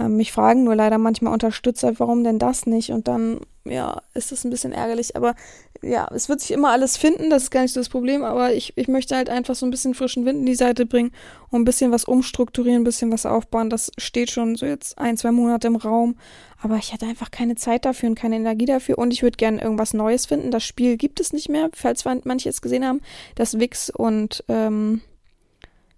Ähm, 0.00 0.16
mich 0.16 0.32
fragen 0.32 0.64
nur 0.64 0.74
leider 0.74 0.98
manchmal 0.98 1.32
Unterstützer, 1.32 1.98
warum 1.98 2.24
denn 2.24 2.38
das 2.38 2.64
nicht? 2.64 2.90
Und 2.90 3.06
dann, 3.06 3.40
ja, 3.64 4.00
ist 4.14 4.32
das 4.32 4.44
ein 4.44 4.50
bisschen 4.50 4.72
ärgerlich. 4.72 5.14
Aber 5.14 5.34
ja, 5.82 6.08
es 6.14 6.28
wird 6.28 6.40
sich 6.40 6.52
immer 6.52 6.70
alles 6.70 6.96
finden, 6.96 7.30
das 7.30 7.44
ist 7.44 7.50
gar 7.50 7.62
nicht 7.62 7.72
so 7.72 7.80
das 7.80 7.88
Problem, 7.88 8.22
aber 8.22 8.52
ich, 8.52 8.76
ich 8.76 8.88
möchte 8.88 9.16
halt 9.16 9.30
einfach 9.30 9.54
so 9.54 9.66
ein 9.66 9.70
bisschen 9.70 9.94
frischen 9.94 10.24
Wind 10.24 10.40
in 10.40 10.46
die 10.46 10.54
Seite 10.54 10.86
bringen 10.86 11.12
und 11.50 11.62
ein 11.62 11.64
bisschen 11.64 11.92
was 11.92 12.04
umstrukturieren, 12.04 12.82
ein 12.82 12.84
bisschen 12.84 13.12
was 13.12 13.26
aufbauen. 13.26 13.70
Das 13.70 13.90
steht 13.98 14.30
schon 14.30 14.56
so 14.56 14.66
jetzt 14.66 14.98
ein, 14.98 15.16
zwei 15.16 15.32
Monate 15.32 15.66
im 15.68 15.76
Raum, 15.76 16.16
aber 16.62 16.76
ich 16.76 16.92
hatte 16.92 17.06
einfach 17.06 17.30
keine 17.30 17.56
Zeit 17.56 17.84
dafür 17.84 18.10
und 18.10 18.14
keine 18.14 18.36
Energie 18.36 18.66
dafür 18.66 18.98
und 18.98 19.12
ich 19.12 19.22
würde 19.22 19.36
gerne 19.36 19.62
irgendwas 19.62 19.94
Neues 19.94 20.26
finden. 20.26 20.50
Das 20.50 20.64
Spiel 20.64 20.96
gibt 20.96 21.20
es 21.20 21.32
nicht 21.32 21.48
mehr, 21.48 21.70
falls 21.72 22.04
manche 22.04 22.48
jetzt 22.48 22.62
gesehen 22.62 22.86
haben, 22.86 23.00
das 23.34 23.58
Wix 23.58 23.90
und 23.90 24.44
ähm, 24.48 25.00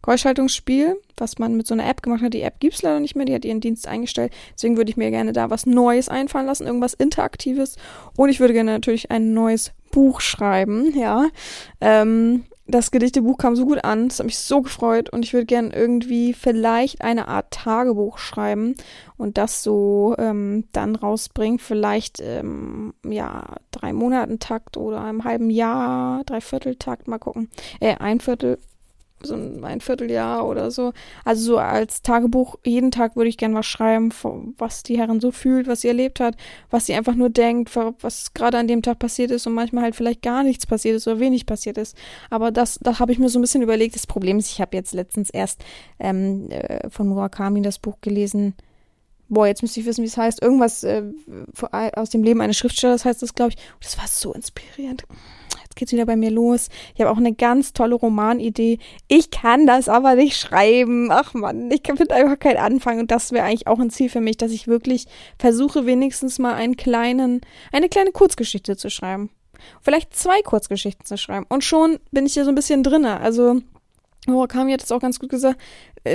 Geräuschhaltungsspiel, 0.03 0.97
was 1.23 1.39
man 1.39 1.57
mit 1.57 1.67
so 1.67 1.73
einer 1.73 1.89
App 1.89 2.03
gemacht 2.03 2.21
hat. 2.21 2.35
Die 2.35 2.43
App 2.43 2.61
gibt 2.61 2.75
es 2.75 2.83
leider 2.83 3.01
nicht 3.01 3.17
mehr, 3.17 3.25
die 3.25 3.35
hat 3.35 3.45
ihren 3.45 3.61
Dienst 3.61 3.89
eingestellt. 3.89 4.33
Deswegen 4.55 4.77
würde 4.77 4.91
ich 4.91 4.97
mir 4.99 5.11
gerne 5.11 5.33
da 5.33 5.49
was 5.49 5.65
Neues 5.65 6.09
einfallen 6.09 6.47
lassen, 6.47 6.67
irgendwas 6.67 6.95
Interaktives. 6.95 7.77
Und 8.17 8.29
ich 8.29 8.41
würde 8.41 8.53
gerne 8.53 8.73
natürlich 8.73 9.11
ein 9.11 9.33
neues 9.33 9.73
Buch 9.91 10.21
schreiben, 10.21 10.99
ja. 10.99 11.29
Ähm, 11.81 12.45
das 12.67 12.91
Gedichtebuch 12.91 13.39
kam 13.39 13.57
so 13.57 13.67
gut 13.67 13.85
an, 13.85 14.07
es 14.07 14.19
hat 14.19 14.27
mich 14.27 14.39
so 14.39 14.63
gefreut 14.63 15.11
und 15.11 15.25
ich 15.25 15.33
würde 15.33 15.47
gerne 15.47 15.75
irgendwie 15.75 16.33
vielleicht 16.33 17.03
eine 17.03 17.29
Art 17.29 17.51
Tagebuch 17.51 18.19
schreiben 18.19 18.77
und 19.17 19.37
das 19.37 19.63
so 19.63 20.15
ähm, 20.19 20.65
dann 20.73 20.95
rausbringen. 20.95 21.59
Vielleicht 21.59 22.21
ähm, 22.21 22.95
ja 23.05 23.57
drei 23.73 23.93
Monaten 23.93 24.39
Takt 24.39 24.77
oder 24.77 25.03
einem 25.03 25.25
halben 25.25 25.51
Jahr, 25.51 26.25
dreiviertel 26.25 26.77
Takt, 26.77 27.09
mal 27.09 27.19
gucken. 27.19 27.51
Äh, 27.81 27.97
ein 27.97 28.21
Viertel 28.21 28.59
so 29.25 29.35
ein 29.35 29.81
Vierteljahr 29.81 30.47
oder 30.47 30.71
so. 30.71 30.93
Also 31.25 31.45
so 31.45 31.59
als 31.59 32.03
Tagebuch, 32.03 32.57
jeden 32.65 32.91
Tag 32.91 33.17
würde 33.17 33.29
ich 33.29 33.37
gern 33.37 33.55
was 33.55 33.67
schreiben, 33.67 34.11
was 34.59 34.83
die 34.83 34.99
Herren 34.99 35.21
so 35.21 35.31
fühlt, 35.31 35.67
was 35.67 35.83
sie 35.83 35.89
erlebt 35.89 36.21
hat, 36.21 36.37
was 36.71 36.87
sie 36.87 36.95
einfach 36.95 37.15
nur 37.15 37.31
denkt, 37.31 37.77
was 38.01 38.35
gerade 38.35 38.59
an 38.59 38.69
dem 38.69 38.83
Tag 38.83 38.99
passiert 38.99 39.31
ist 39.31 39.47
und 39.47 39.55
manchmal 39.55 39.85
halt 39.85 39.97
vielleicht 39.97 40.23
gar 40.23 40.43
nichts 40.43 40.67
passiert 40.67 40.97
ist 40.97 41.07
oder 41.07 41.21
wenig 41.21 41.47
passiert 41.47 41.79
ist. 41.79 41.97
Aber 42.31 42.51
das, 42.51 42.79
da 42.83 42.99
habe 42.99 43.13
ich 43.13 43.19
mir 43.19 43.29
so 43.29 43.39
ein 43.39 43.43
bisschen 43.43 43.63
überlegt. 43.63 43.95
Das 43.95 44.07
Problem 44.07 44.39
ist, 44.39 44.51
ich 44.51 44.61
habe 44.61 44.77
jetzt 44.77 44.93
letztens 44.93 45.31
erst 45.31 45.65
ähm, 45.99 46.51
äh, 46.51 46.89
von 46.91 47.09
Murakami 47.09 47.63
das 47.63 47.79
Buch 47.79 47.99
gelesen. 48.01 48.55
Boah, 49.29 49.47
jetzt 49.47 49.63
müsste 49.63 49.81
ich 49.81 49.87
wissen, 49.87 50.03
wie 50.03 50.09
es 50.09 50.17
heißt. 50.17 50.43
Irgendwas 50.43 50.85
äh, 50.85 51.03
aus 51.95 52.11
dem 52.11 52.23
Leben 52.23 52.41
eines 52.41 52.59
Schriftstellers 52.59 53.05
heißt 53.05 53.23
das, 53.23 53.35
glaube 53.35 53.53
ich. 53.53 53.57
Das 53.81 53.97
war 53.97 54.07
so 54.07 54.35
inspirierend 54.35 55.05
jetzt 55.73 55.79
geht's 55.79 55.93
wieder 55.93 56.07
bei 56.07 56.17
mir 56.17 56.31
los. 56.31 56.69
Ich 56.95 57.01
habe 57.01 57.11
auch 57.11 57.17
eine 57.17 57.35
ganz 57.35 57.73
tolle 57.73 57.95
Romanidee. 57.95 58.79
Ich 59.09 59.31
kann 59.31 59.67
das 59.67 59.89
aber 59.89 60.15
nicht 60.15 60.37
schreiben. 60.37 61.11
Ach 61.11 61.35
man, 61.35 61.71
ich 61.71 61.83
finde 61.85 62.15
einfach 62.15 62.39
keinen 62.39 62.59
Anfang. 62.59 62.99
Und 63.01 63.11
das 63.11 63.33
wäre 63.33 63.47
eigentlich 63.47 63.67
auch 63.67 63.79
ein 63.79 63.91
Ziel 63.91 64.11
für 64.11 64.21
mich, 64.21 64.37
dass 64.37 64.53
ich 64.53 64.69
wirklich 64.69 65.07
versuche, 65.39 65.87
wenigstens 65.87 66.39
mal 66.39 66.55
einen 66.55 66.77
kleinen, 66.77 67.41
eine 67.73 67.89
kleine 67.89 68.13
Kurzgeschichte 68.13 68.77
zu 68.77 68.91
schreiben. 68.91 69.31
Vielleicht 69.81 70.15
zwei 70.15 70.43
Kurzgeschichten 70.43 71.07
zu 71.07 71.17
schreiben. 71.17 71.47
Und 71.49 71.65
schon 71.65 71.99
bin 72.11 72.27
ich 72.27 72.35
hier 72.35 72.45
so 72.45 72.51
ein 72.51 72.57
bisschen 72.57 72.83
drinne. 72.83 73.21
Also, 73.21 73.61
Murakami 74.27 74.71
hat 74.73 74.83
es 74.83 74.93
auch 74.93 75.01
ganz 75.01 75.19
gut 75.19 75.31
gesagt, 75.31 75.61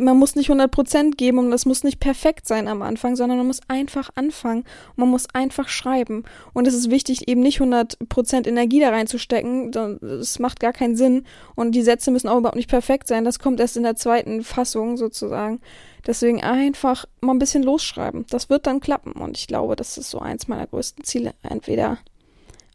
man 0.01 0.17
muss 0.17 0.35
nicht 0.35 0.49
100% 0.49 1.15
geben 1.15 1.39
und 1.39 1.51
das 1.51 1.65
muss 1.65 1.83
nicht 1.83 1.99
perfekt 1.99 2.47
sein 2.47 2.67
am 2.67 2.81
Anfang, 2.81 3.15
sondern 3.15 3.37
man 3.37 3.47
muss 3.47 3.59
einfach 3.67 4.09
anfangen 4.15 4.61
und 4.61 4.97
man 4.97 5.09
muss 5.09 5.27
einfach 5.33 5.67
schreiben. 5.67 6.23
Und 6.53 6.67
es 6.67 6.73
ist 6.73 6.89
wichtig, 6.89 7.27
eben 7.27 7.41
nicht 7.41 7.59
100% 7.59 8.47
Energie 8.47 8.79
da 8.79 8.89
reinzustecken, 8.89 9.71
das 9.71 10.39
macht 10.39 10.59
gar 10.61 10.73
keinen 10.73 10.95
Sinn 10.95 11.25
und 11.55 11.73
die 11.73 11.83
Sätze 11.83 12.11
müssen 12.11 12.29
auch 12.29 12.37
überhaupt 12.37 12.55
nicht 12.55 12.69
perfekt 12.69 13.07
sein, 13.07 13.25
das 13.25 13.39
kommt 13.39 13.59
erst 13.59 13.77
in 13.77 13.83
der 13.83 13.95
zweiten 13.95 14.43
Fassung 14.43 14.97
sozusagen. 14.97 15.59
Deswegen 16.05 16.41
einfach 16.41 17.05
mal 17.19 17.33
ein 17.33 17.39
bisschen 17.39 17.63
losschreiben. 17.63 18.25
Das 18.29 18.49
wird 18.49 18.67
dann 18.67 18.79
klappen 18.79 19.11
und 19.11 19.37
ich 19.37 19.47
glaube, 19.47 19.75
das 19.75 19.97
ist 19.97 20.09
so 20.09 20.19
eins 20.19 20.47
meiner 20.47 20.67
größten 20.67 21.03
Ziele. 21.03 21.33
Entweder 21.43 21.97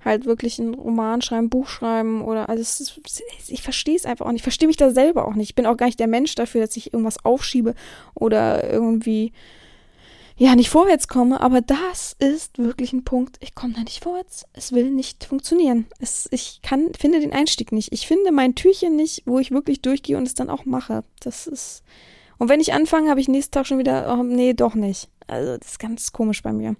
halt 0.04 0.24
wirklich 0.24 0.58
einen 0.60 0.74
Roman 0.74 1.22
schreiben, 1.22 1.50
Buch 1.50 1.68
schreiben 1.68 2.22
oder 2.22 2.48
also 2.48 2.60
ist, 2.60 3.00
ich 3.48 3.62
verstehe 3.62 3.96
es 3.96 4.04
einfach 4.04 4.26
auch 4.26 4.32
nicht. 4.32 4.40
Ich 4.40 4.44
verstehe 4.44 4.66
mich 4.66 4.76
da 4.76 4.90
selber 4.90 5.26
auch 5.26 5.34
nicht. 5.34 5.50
Ich 5.50 5.54
bin 5.54 5.66
auch 5.66 5.76
gar 5.76 5.86
nicht 5.86 6.00
der 6.00 6.08
Mensch 6.08 6.34
dafür, 6.34 6.60
dass 6.60 6.76
ich 6.76 6.92
irgendwas 6.92 7.24
aufschiebe 7.24 7.74
oder 8.14 8.70
irgendwie 8.70 9.32
ja 10.36 10.56
nicht 10.56 10.70
vorwärts 10.70 11.08
komme, 11.08 11.40
aber 11.40 11.60
das 11.60 12.16
ist 12.18 12.58
wirklich 12.58 12.92
ein 12.92 13.04
Punkt. 13.04 13.36
Ich 13.40 13.54
komme 13.54 13.74
da 13.74 13.80
nicht 13.80 14.02
vorwärts. 14.02 14.44
Es 14.52 14.72
will 14.72 14.90
nicht 14.90 15.24
funktionieren. 15.24 15.86
Es, 16.00 16.28
ich 16.32 16.60
kann, 16.62 16.92
finde 16.98 17.20
den 17.20 17.32
Einstieg 17.32 17.70
nicht. 17.70 17.92
Ich 17.92 18.06
finde 18.06 18.32
mein 18.32 18.54
Türchen 18.54 18.96
nicht, 18.96 19.22
wo 19.26 19.38
ich 19.38 19.50
wirklich 19.50 19.82
durchgehe 19.82 20.16
und 20.16 20.26
es 20.26 20.34
dann 20.34 20.50
auch 20.50 20.64
mache. 20.64 21.04
Das 21.20 21.46
ist. 21.46 21.82
Und 22.38 22.48
wenn 22.48 22.60
ich 22.60 22.72
anfange, 22.72 23.10
habe 23.10 23.20
ich 23.20 23.28
nächsten 23.28 23.52
Tag 23.52 23.66
schon 23.66 23.78
wieder, 23.78 24.16
oh, 24.18 24.24
nee, 24.24 24.52
doch 24.52 24.74
nicht. 24.74 25.08
Also, 25.28 25.56
das 25.56 25.72
ist 25.72 25.78
ganz 25.78 26.12
komisch 26.12 26.42
bei 26.42 26.52
mir 26.52 26.74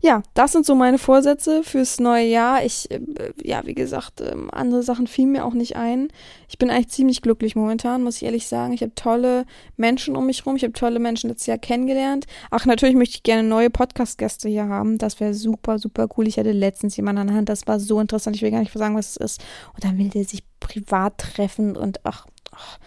ja, 0.00 0.22
das 0.34 0.52
sind 0.52 0.66
so 0.66 0.74
meine 0.74 0.98
Vorsätze 0.98 1.62
fürs 1.62 2.00
neue 2.00 2.26
Jahr. 2.26 2.64
Ich, 2.64 2.90
äh, 2.90 3.00
ja, 3.42 3.64
wie 3.66 3.74
gesagt, 3.74 4.20
äh, 4.20 4.34
andere 4.52 4.82
Sachen 4.82 5.06
fielen 5.06 5.32
mir 5.32 5.44
auch 5.44 5.54
nicht 5.54 5.76
ein. 5.76 6.08
Ich 6.48 6.58
bin 6.58 6.70
eigentlich 6.70 6.88
ziemlich 6.88 7.22
glücklich 7.22 7.56
momentan, 7.56 8.02
muss 8.02 8.16
ich 8.16 8.24
ehrlich 8.24 8.46
sagen. 8.46 8.72
Ich 8.72 8.82
habe 8.82 8.94
tolle 8.94 9.46
Menschen 9.76 10.16
um 10.16 10.26
mich 10.26 10.44
rum. 10.46 10.56
Ich 10.56 10.62
habe 10.62 10.72
tolle 10.72 10.98
Menschen 10.98 11.30
letztes 11.30 11.46
Jahr 11.46 11.58
kennengelernt. 11.58 12.26
Ach, 12.50 12.66
natürlich 12.66 12.94
möchte 12.94 13.16
ich 13.16 13.22
gerne 13.22 13.46
neue 13.46 13.70
Podcast-Gäste 13.70 14.48
hier 14.48 14.68
haben. 14.68 14.98
Das 14.98 15.20
wäre 15.20 15.34
super, 15.34 15.78
super 15.78 16.08
cool. 16.16 16.26
Ich 16.28 16.38
hatte 16.38 16.52
letztens 16.52 16.96
jemanden 16.96 17.22
an 17.22 17.26
der 17.28 17.36
Hand. 17.36 17.48
Das 17.48 17.66
war 17.66 17.80
so 17.80 18.00
interessant. 18.00 18.36
Ich 18.36 18.42
will 18.42 18.50
gar 18.50 18.60
nicht 18.60 18.72
sagen, 18.72 18.96
was 18.96 19.10
es 19.10 19.16
ist. 19.16 19.44
Und 19.74 19.84
dann 19.84 19.98
will 19.98 20.08
der 20.08 20.24
sich 20.24 20.42
privat 20.60 21.18
treffen 21.18 21.76
und 21.76 22.00
ach, 22.04 22.26
ach 22.52 22.78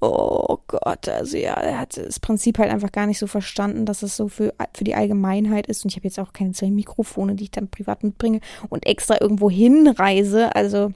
oh 0.00 0.58
Gott, 0.66 1.08
also 1.08 1.36
ja, 1.36 1.54
er 1.54 1.78
hat 1.78 1.96
das 1.96 2.20
Prinzip 2.20 2.58
halt 2.58 2.70
einfach 2.70 2.92
gar 2.92 3.06
nicht 3.06 3.18
so 3.18 3.26
verstanden, 3.26 3.84
dass 3.84 4.02
es 4.02 4.16
so 4.16 4.28
für, 4.28 4.54
für 4.74 4.84
die 4.84 4.94
Allgemeinheit 4.94 5.66
ist. 5.66 5.84
Und 5.84 5.90
ich 5.90 5.96
habe 5.96 6.06
jetzt 6.06 6.18
auch 6.18 6.32
keine 6.32 6.52
zwei 6.52 6.70
Mikrofone, 6.70 7.34
die 7.34 7.44
ich 7.44 7.50
dann 7.50 7.68
privat 7.68 8.02
mitbringe 8.02 8.40
und 8.68 8.86
extra 8.86 9.20
irgendwo 9.20 9.50
hinreise. 9.50 10.54
Also, 10.54 10.92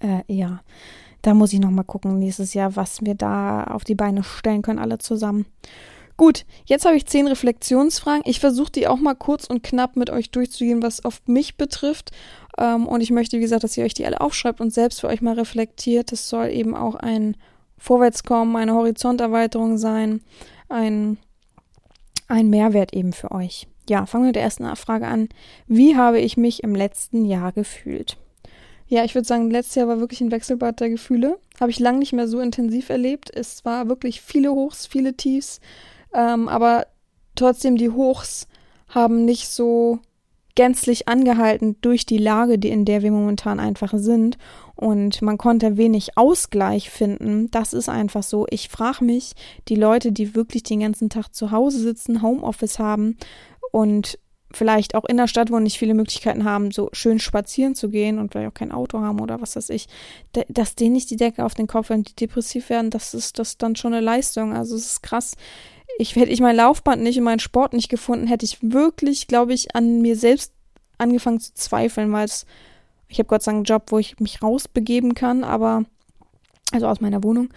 äh, 0.00 0.20
ja, 0.26 0.60
da 1.22 1.32
muss 1.32 1.52
ich 1.54 1.60
nochmal 1.60 1.84
gucken 1.84 2.18
nächstes 2.18 2.52
Jahr, 2.52 2.76
was 2.76 3.00
wir 3.00 3.14
da 3.14 3.64
auf 3.64 3.84
die 3.84 3.94
Beine 3.94 4.22
stellen 4.22 4.60
können, 4.60 4.78
alle 4.78 4.98
zusammen. 4.98 5.46
Gut, 6.16 6.44
jetzt 6.66 6.84
habe 6.84 6.96
ich 6.96 7.06
zehn 7.06 7.26
Reflexionsfragen. 7.26 8.22
Ich 8.24 8.38
versuche 8.38 8.70
die 8.70 8.86
auch 8.86 8.98
mal 8.98 9.14
kurz 9.14 9.46
und 9.46 9.62
knapp 9.62 9.96
mit 9.96 10.10
euch 10.10 10.30
durchzugehen, 10.30 10.82
was 10.82 11.04
auf 11.04 11.22
mich 11.26 11.56
betrifft. 11.56 12.12
Ähm, 12.58 12.86
und 12.86 13.00
ich 13.00 13.10
möchte, 13.10 13.38
wie 13.38 13.40
gesagt, 13.40 13.64
dass 13.64 13.76
ihr 13.76 13.84
euch 13.84 13.94
die 13.94 14.06
alle 14.06 14.20
aufschreibt 14.20 14.60
und 14.60 14.72
selbst 14.72 15.00
für 15.00 15.08
euch 15.08 15.22
mal 15.22 15.34
reflektiert. 15.34 16.12
Das 16.12 16.28
soll 16.28 16.50
eben 16.50 16.76
auch 16.76 16.94
ein 16.94 17.36
Vorwärtskommen, 17.84 18.56
eine 18.56 18.72
Horizonterweiterung 18.72 19.76
sein, 19.76 20.22
ein, 20.70 21.18
ein 22.28 22.48
Mehrwert 22.48 22.94
eben 22.94 23.12
für 23.12 23.30
euch. 23.30 23.68
Ja, 23.90 24.06
fangen 24.06 24.24
wir 24.24 24.28
mit 24.28 24.36
der 24.36 24.42
ersten 24.42 24.74
Frage 24.74 25.06
an. 25.06 25.28
Wie 25.66 25.94
habe 25.94 26.18
ich 26.18 26.38
mich 26.38 26.62
im 26.62 26.74
letzten 26.74 27.26
Jahr 27.26 27.52
gefühlt? 27.52 28.16
Ja, 28.86 29.04
ich 29.04 29.14
würde 29.14 29.28
sagen, 29.28 29.50
letztes 29.50 29.74
Jahr 29.74 29.88
war 29.88 30.00
wirklich 30.00 30.22
ein 30.22 30.30
Wechselbad 30.30 30.80
der 30.80 30.88
Gefühle. 30.88 31.38
Habe 31.60 31.70
ich 31.70 31.78
lange 31.78 31.98
nicht 31.98 32.14
mehr 32.14 32.26
so 32.26 32.40
intensiv 32.40 32.88
erlebt. 32.88 33.30
Es 33.30 33.66
war 33.66 33.86
wirklich 33.86 34.22
viele 34.22 34.50
Hochs, 34.52 34.86
viele 34.86 35.14
Tiefs. 35.14 35.60
Ähm, 36.14 36.48
aber 36.48 36.86
trotzdem, 37.34 37.76
die 37.76 37.90
Hochs 37.90 38.48
haben 38.88 39.26
nicht 39.26 39.48
so 39.48 39.98
gänzlich 40.54 41.08
angehalten 41.08 41.76
durch 41.80 42.06
die 42.06 42.18
Lage, 42.18 42.58
die, 42.58 42.70
in 42.70 42.84
der 42.84 43.02
wir 43.02 43.10
momentan 43.10 43.60
einfach 43.60 43.92
sind. 43.94 44.38
Und 44.76 45.22
man 45.22 45.38
konnte 45.38 45.76
wenig 45.76 46.16
Ausgleich 46.16 46.90
finden. 46.90 47.50
Das 47.50 47.72
ist 47.72 47.88
einfach 47.88 48.22
so. 48.22 48.46
Ich 48.50 48.68
frage 48.68 49.04
mich, 49.04 49.32
die 49.68 49.76
Leute, 49.76 50.12
die 50.12 50.34
wirklich 50.34 50.64
den 50.64 50.80
ganzen 50.80 51.10
Tag 51.10 51.28
zu 51.34 51.50
Hause 51.50 51.78
sitzen, 51.78 52.22
Homeoffice 52.22 52.78
haben 52.78 53.16
und 53.70 54.18
vielleicht 54.50 54.94
auch 54.94 55.04
in 55.04 55.16
der 55.16 55.26
Stadt, 55.26 55.50
wo 55.50 55.58
nicht 55.58 55.78
viele 55.78 55.94
Möglichkeiten 55.94 56.44
haben, 56.44 56.70
so 56.70 56.88
schön 56.92 57.18
spazieren 57.18 57.74
zu 57.74 57.88
gehen 57.88 58.18
und 58.18 58.32
vielleicht 58.32 58.50
auch 58.50 58.54
kein 58.54 58.70
Auto 58.70 59.00
haben 59.00 59.20
oder 59.20 59.40
was 59.40 59.56
weiß 59.56 59.70
ich, 59.70 59.88
dass 60.48 60.76
denen 60.76 60.92
nicht 60.92 61.10
die 61.10 61.16
Decke 61.16 61.44
auf 61.44 61.54
den 61.54 61.66
Kopf 61.66 61.90
wenn 61.90 62.04
die 62.04 62.14
depressiv 62.14 62.70
werden, 62.70 62.90
das 62.90 63.14
ist 63.14 63.40
das 63.40 63.58
dann 63.58 63.74
schon 63.74 63.94
eine 63.94 64.04
Leistung. 64.04 64.52
Also 64.54 64.76
es 64.76 64.86
ist 64.86 65.02
krass 65.02 65.32
ich 65.98 66.16
hätte 66.16 66.32
ich 66.32 66.40
mein 66.40 66.56
Laufband 66.56 67.02
nicht 67.02 67.18
und 67.18 67.24
meinen 67.24 67.38
Sport 67.38 67.72
nicht 67.72 67.88
gefunden, 67.88 68.26
hätte 68.26 68.44
ich 68.44 68.58
wirklich, 68.62 69.26
glaube 69.26 69.54
ich, 69.54 69.74
an 69.74 70.02
mir 70.02 70.16
selbst 70.16 70.52
angefangen 70.98 71.40
zu 71.40 71.54
zweifeln, 71.54 72.12
weil 72.12 72.24
es, 72.24 72.46
ich 73.14 73.20
habe 73.20 73.28
Gott 73.28 73.44
sei 73.44 73.52
Dank 73.52 73.58
einen 73.58 73.64
Job, 73.64 73.84
wo 73.92 73.98
ich 73.98 74.18
mich 74.18 74.42
rausbegeben 74.42 75.14
kann, 75.14 75.44
aber, 75.44 75.84
also 76.72 76.88
aus 76.88 77.00
meiner 77.00 77.22
Wohnung, 77.22 77.48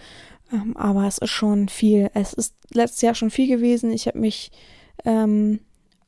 ähm, 0.52 0.76
aber 0.76 1.06
es 1.08 1.18
ist 1.18 1.30
schon 1.30 1.68
viel. 1.68 2.10
Es 2.14 2.32
ist 2.32 2.54
letztes 2.72 3.02
Jahr 3.02 3.16
schon 3.16 3.30
viel 3.30 3.48
gewesen. 3.48 3.92
Ich 3.92 4.06
habe 4.06 4.20
mich 4.20 4.52
ähm, 5.04 5.58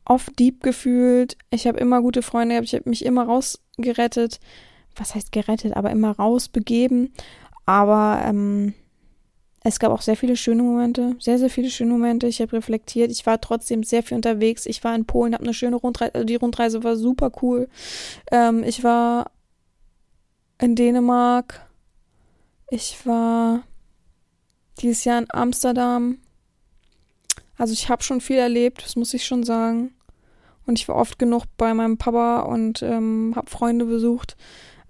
oft 0.04 0.38
deep 0.38 0.62
gefühlt. 0.62 1.36
Ich 1.50 1.66
habe 1.66 1.80
immer 1.80 2.00
gute 2.00 2.22
Freunde 2.22 2.54
gehabt. 2.54 2.68
Ich 2.68 2.74
habe 2.74 2.88
mich 2.88 3.04
immer 3.04 3.24
rausgerettet. 3.24 4.38
Was 4.94 5.16
heißt 5.16 5.32
gerettet? 5.32 5.76
Aber 5.76 5.90
immer 5.90 6.12
rausbegeben. 6.12 7.12
Aber 7.66 8.22
ähm, 8.24 8.74
es 9.62 9.78
gab 9.78 9.92
auch 9.92 10.00
sehr 10.00 10.16
viele 10.16 10.36
schöne 10.36 10.62
Momente, 10.62 11.16
sehr, 11.18 11.38
sehr 11.38 11.50
viele 11.50 11.68
schöne 11.68 11.92
Momente. 11.92 12.26
Ich 12.26 12.40
habe 12.40 12.54
reflektiert. 12.54 13.10
Ich 13.10 13.26
war 13.26 13.40
trotzdem 13.40 13.82
sehr 13.82 14.02
viel 14.02 14.16
unterwegs. 14.16 14.64
Ich 14.64 14.82
war 14.84 14.94
in 14.94 15.04
Polen, 15.04 15.34
habe 15.34 15.44
eine 15.44 15.54
schöne 15.54 15.76
Rundreise. 15.76 16.14
Also 16.14 16.24
die 16.24 16.36
Rundreise 16.36 16.82
war 16.82 16.96
super 16.96 17.30
cool. 17.42 17.68
Ähm, 18.32 18.64
ich 18.64 18.82
war 18.84 19.30
in 20.60 20.76
Dänemark. 20.76 21.66
Ich 22.70 23.04
war 23.04 23.62
dieses 24.80 25.04
Jahr 25.04 25.18
in 25.18 25.26
Amsterdam. 25.30 26.18
Also 27.56 27.72
ich 27.72 27.88
habe 27.88 28.02
schon 28.02 28.20
viel 28.20 28.38
erlebt, 28.38 28.82
das 28.84 28.96
muss 28.96 29.14
ich 29.14 29.24
schon 29.24 29.44
sagen. 29.44 29.92
Und 30.66 30.78
ich 30.78 30.88
war 30.88 30.96
oft 30.96 31.18
genug 31.18 31.44
bei 31.56 31.74
meinem 31.74 31.98
Papa 31.98 32.40
und 32.40 32.82
ähm, 32.82 33.32
habe 33.34 33.50
Freunde 33.50 33.84
besucht. 33.86 34.36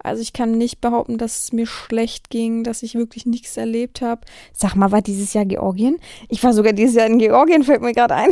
Also 0.03 0.21
ich 0.21 0.33
kann 0.33 0.57
nicht 0.57 0.81
behaupten, 0.81 1.17
dass 1.17 1.43
es 1.43 1.53
mir 1.53 1.67
schlecht 1.67 2.29
ging, 2.29 2.63
dass 2.63 2.81
ich 2.81 2.95
wirklich 2.95 3.25
nichts 3.25 3.55
erlebt 3.57 4.01
habe. 4.01 4.21
Sag 4.53 4.75
mal, 4.75 4.91
war 4.91 5.01
dieses 5.01 5.33
Jahr 5.33 5.45
Georgien? 5.45 5.97
Ich 6.27 6.43
war 6.43 6.53
sogar 6.53 6.73
dieses 6.73 6.95
Jahr 6.95 7.07
in 7.07 7.19
Georgien, 7.19 7.63
fällt 7.63 7.81
mir 7.81 7.93
gerade 7.93 8.15
ein. 8.15 8.29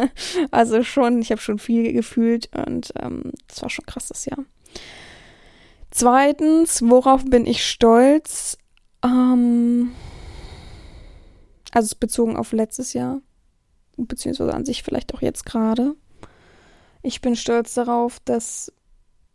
also 0.50 0.82
schon, 0.82 1.20
ich 1.20 1.30
habe 1.30 1.40
schon 1.40 1.58
viel 1.58 1.92
gefühlt 1.92 2.50
und 2.66 2.92
ähm, 3.00 3.32
das 3.48 3.62
war 3.62 3.70
schon 3.70 3.86
krass 3.86 4.08
das 4.08 4.26
Jahr. 4.26 4.44
Zweitens, 5.96 6.82
worauf 6.82 7.24
bin 7.24 7.46
ich 7.46 7.64
stolz? 7.64 8.58
Ähm, 9.02 9.92
also 11.72 11.96
bezogen 11.98 12.36
auf 12.36 12.52
letztes 12.52 12.92
Jahr, 12.92 13.22
beziehungsweise 13.96 14.52
an 14.52 14.66
sich 14.66 14.82
vielleicht 14.82 15.14
auch 15.14 15.22
jetzt 15.22 15.46
gerade. 15.46 15.96
Ich 17.00 17.22
bin 17.22 17.34
stolz 17.34 17.72
darauf, 17.72 18.20
dass 18.26 18.70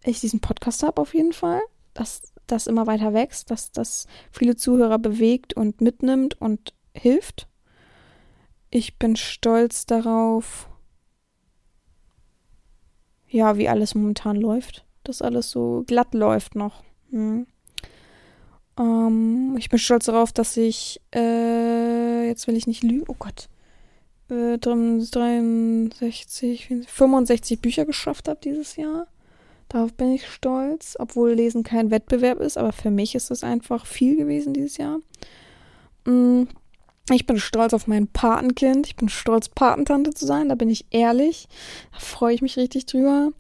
ich 0.04 0.20
diesen 0.20 0.40
Podcast 0.40 0.84
habe 0.84 1.02
auf 1.02 1.16
jeden 1.16 1.34
Fall. 1.34 1.62
Das, 1.96 2.32
das 2.46 2.68
immer 2.68 2.86
weiter 2.86 3.12
wächst, 3.16 3.50
dass 3.50 3.72
das 3.72 4.06
viele 4.32 4.56
Zuhörer 4.56 5.00
bewegt 5.00 5.56
und 5.56 5.82
mitnimmt 5.82 6.40
und 6.40 6.76
hilft. 6.94 7.48
Ich 8.70 9.00
bin 9.00 9.16
stolz 9.16 9.88
darauf, 9.88 10.70
ja, 13.28 13.58
wie 13.58 13.68
alles 13.68 13.96
momentan 13.96 14.36
läuft. 14.36 14.86
Dass 15.04 15.22
alles 15.22 15.52
so 15.52 15.84
glatt 15.88 16.14
läuft 16.14 16.56
noch. 16.56 16.84
Hm. 17.12 17.48
Ähm, 18.80 19.56
ich 19.58 19.70
bin 19.70 19.80
stolz 19.80 20.06
darauf, 20.06 20.32
dass 20.32 20.56
ich, 20.58 21.02
äh, 21.14 22.28
jetzt 22.28 22.48
will 22.48 22.56
ich 22.56 22.68
nicht 22.68 22.84
lügen, 22.84 23.06
oh 23.08 23.16
Gott, 23.18 23.50
äh, 24.30 24.58
63, 24.58 26.68
65 26.88 27.62
Bücher 27.62 27.86
geschafft 27.86 28.28
habe 28.28 28.40
dieses 28.44 28.76
Jahr. 28.76 29.08
Darauf 29.70 29.94
bin 29.94 30.14
ich 30.14 30.28
stolz, 30.28 30.98
obwohl 31.00 31.32
Lesen 31.32 31.64
kein 31.64 31.92
Wettbewerb 31.92 32.42
ist, 32.42 32.58
aber 32.58 32.74
für 32.74 32.92
mich 32.92 33.16
ist 33.16 33.32
es 33.32 33.44
einfach 33.44 33.86
viel 33.86 34.18
gewesen 34.18 34.54
dieses 34.54 34.78
Jahr. 34.78 35.00
Mm, 36.06 36.44
ich 37.10 37.26
bin 37.26 37.40
stolz 37.40 37.74
auf 37.74 37.88
mein 37.88 38.08
Patenkind. 38.08 38.88
Ich 38.88 38.96
bin 38.96 39.10
stolz, 39.10 39.50
Patentante 39.50 40.14
zu 40.14 40.26
sein. 40.26 40.50
Da 40.50 40.56
bin 40.56 40.70
ich 40.70 40.86
ehrlich. 40.92 41.48
Da 41.94 42.00
freue 42.00 42.34
ich 42.34 42.42
mich 42.42 42.58
richtig 42.58 42.86
drüber. 42.86 43.32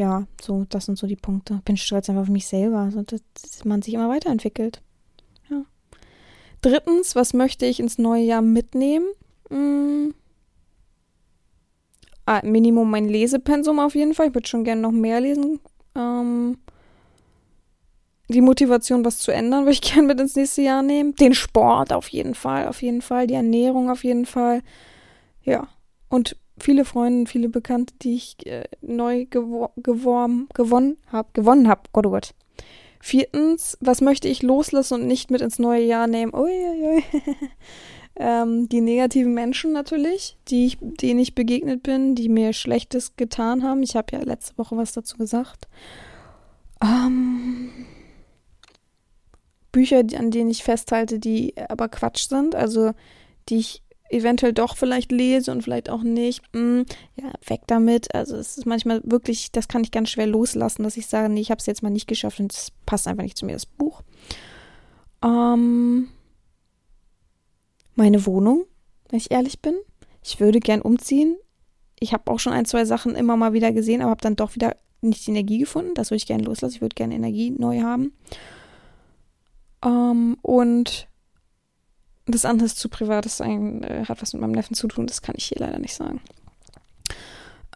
Ja, 0.00 0.26
so, 0.40 0.64
das 0.70 0.86
sind 0.86 0.96
so 0.96 1.06
die 1.06 1.14
Punkte. 1.14 1.60
Bin 1.66 1.76
stolz 1.76 2.08
einfach 2.08 2.22
auf 2.22 2.30
mich 2.30 2.46
selber, 2.46 2.78
also, 2.78 3.02
dass, 3.02 3.20
dass 3.34 3.66
man 3.66 3.82
sich 3.82 3.92
immer 3.92 4.08
weiterentwickelt. 4.08 4.80
Ja. 5.50 5.66
Drittens, 6.62 7.14
was 7.16 7.34
möchte 7.34 7.66
ich 7.66 7.80
ins 7.80 7.98
neue 7.98 8.22
Jahr 8.22 8.40
mitnehmen? 8.40 9.04
Hm. 9.50 10.14
Ah, 12.24 12.40
Minimum 12.42 12.90
mein 12.90 13.10
Lesepensum 13.10 13.78
auf 13.78 13.94
jeden 13.94 14.14
Fall. 14.14 14.28
Ich 14.28 14.34
würde 14.34 14.48
schon 14.48 14.64
gerne 14.64 14.80
noch 14.80 14.90
mehr 14.90 15.20
lesen. 15.20 15.60
Ähm, 15.94 16.56
die 18.28 18.40
Motivation, 18.40 19.04
was 19.04 19.18
zu 19.18 19.32
ändern, 19.32 19.64
würde 19.64 19.72
ich 19.72 19.82
gerne 19.82 20.08
mit 20.08 20.18
ins 20.18 20.34
nächste 20.34 20.62
Jahr 20.62 20.82
nehmen. 20.82 21.14
Den 21.16 21.34
Sport 21.34 21.92
auf 21.92 22.08
jeden 22.08 22.34
Fall, 22.34 22.68
auf 22.68 22.80
jeden 22.80 23.02
Fall. 23.02 23.26
Die 23.26 23.34
Ernährung 23.34 23.90
auf 23.90 24.02
jeden 24.02 24.24
Fall. 24.24 24.62
Ja. 25.44 25.68
Und 26.08 26.36
viele 26.60 26.84
Freunde, 26.84 27.30
viele 27.30 27.48
Bekannte, 27.48 27.94
die 28.02 28.14
ich 28.14 28.46
äh, 28.46 28.64
neu 28.80 29.26
gewor 29.26 29.72
geworben, 29.76 30.48
gewonnen 30.54 30.96
habe, 31.08 31.28
gewonnen 31.32 31.68
habe. 31.68 31.82
Gott, 31.92 32.06
oh 32.06 32.10
Gott. 32.10 32.34
Viertens, 33.00 33.78
was 33.80 34.02
möchte 34.02 34.28
ich 34.28 34.42
loslassen 34.42 35.00
und 35.00 35.06
nicht 35.06 35.30
mit 35.30 35.40
ins 35.40 35.58
neue 35.58 35.82
Jahr 35.82 36.06
nehmen? 36.06 36.34
Uiuiui. 36.34 37.02
ähm, 38.16 38.68
die 38.68 38.82
negativen 38.82 39.32
Menschen 39.32 39.72
natürlich, 39.72 40.36
die 40.48 40.66
ich, 40.66 40.78
denen 40.80 41.18
ich 41.18 41.34
begegnet 41.34 41.82
bin, 41.82 42.14
die 42.14 42.28
mir 42.28 42.52
Schlechtes 42.52 43.16
getan 43.16 43.62
haben. 43.62 43.82
Ich 43.82 43.96
habe 43.96 44.08
ja 44.12 44.22
letzte 44.22 44.58
Woche 44.58 44.76
was 44.76 44.92
dazu 44.92 45.16
gesagt. 45.16 45.66
Ähm, 46.82 47.70
Bücher, 49.72 50.00
an 50.16 50.30
denen 50.30 50.50
ich 50.50 50.62
festhalte, 50.62 51.18
die 51.18 51.54
aber 51.68 51.88
Quatsch 51.88 52.28
sind, 52.28 52.54
also 52.54 52.92
die 53.48 53.58
ich 53.58 53.82
eventuell 54.10 54.52
doch 54.52 54.76
vielleicht 54.76 55.12
lese 55.12 55.52
und 55.52 55.62
vielleicht 55.62 55.90
auch 55.90 56.02
nicht. 56.02 56.42
Mh, 56.52 56.60
hm, 56.60 56.86
ja, 57.16 57.32
weg 57.46 57.62
damit. 57.66 58.14
Also 58.14 58.36
es 58.36 58.58
ist 58.58 58.66
manchmal 58.66 59.00
wirklich, 59.04 59.52
das 59.52 59.68
kann 59.68 59.82
ich 59.84 59.90
ganz 59.90 60.10
schwer 60.10 60.26
loslassen, 60.26 60.82
dass 60.82 60.96
ich 60.96 61.06
sage, 61.06 61.32
nee, 61.32 61.40
ich 61.40 61.50
habe 61.50 61.58
es 61.58 61.66
jetzt 61.66 61.82
mal 61.82 61.90
nicht 61.90 62.08
geschafft 62.08 62.40
und 62.40 62.52
es 62.52 62.72
passt 62.86 63.06
einfach 63.06 63.22
nicht 63.22 63.36
zu 63.36 63.46
mir, 63.46 63.52
das 63.52 63.66
Buch. 63.66 64.02
Ähm, 65.24 66.08
meine 67.94 68.26
Wohnung, 68.26 68.64
wenn 69.08 69.18
ich 69.18 69.30
ehrlich 69.30 69.60
bin. 69.60 69.74
Ich 70.22 70.40
würde 70.40 70.60
gern 70.60 70.82
umziehen. 70.82 71.36
Ich 71.98 72.12
habe 72.12 72.30
auch 72.30 72.38
schon 72.38 72.52
ein, 72.52 72.64
zwei 72.64 72.84
Sachen 72.84 73.14
immer 73.14 73.36
mal 73.36 73.52
wieder 73.52 73.72
gesehen, 73.72 74.00
aber 74.00 74.10
habe 74.10 74.22
dann 74.22 74.36
doch 74.36 74.54
wieder 74.54 74.76
nicht 75.00 75.26
die 75.26 75.30
Energie 75.30 75.58
gefunden. 75.58 75.94
Das 75.94 76.10
würde 76.10 76.18
ich 76.18 76.26
gerne 76.26 76.44
loslassen. 76.44 76.76
Ich 76.76 76.80
würde 76.80 76.94
gerne 76.94 77.14
Energie 77.14 77.50
neu 77.50 77.80
haben. 77.80 78.12
Ähm, 79.84 80.36
und 80.42 81.09
das 82.30 82.44
andere 82.44 82.66
ist 82.66 82.78
zu 82.78 82.88
privat, 82.88 83.24
das 83.24 83.40
ein, 83.40 83.82
äh, 83.82 84.04
hat 84.06 84.20
was 84.22 84.32
mit 84.32 84.40
meinem 84.40 84.52
Neffen 84.52 84.74
zu 84.74 84.88
tun, 84.88 85.06
das 85.06 85.22
kann 85.22 85.34
ich 85.36 85.46
hier 85.46 85.58
leider 85.58 85.78
nicht 85.78 85.94
sagen. 85.94 86.20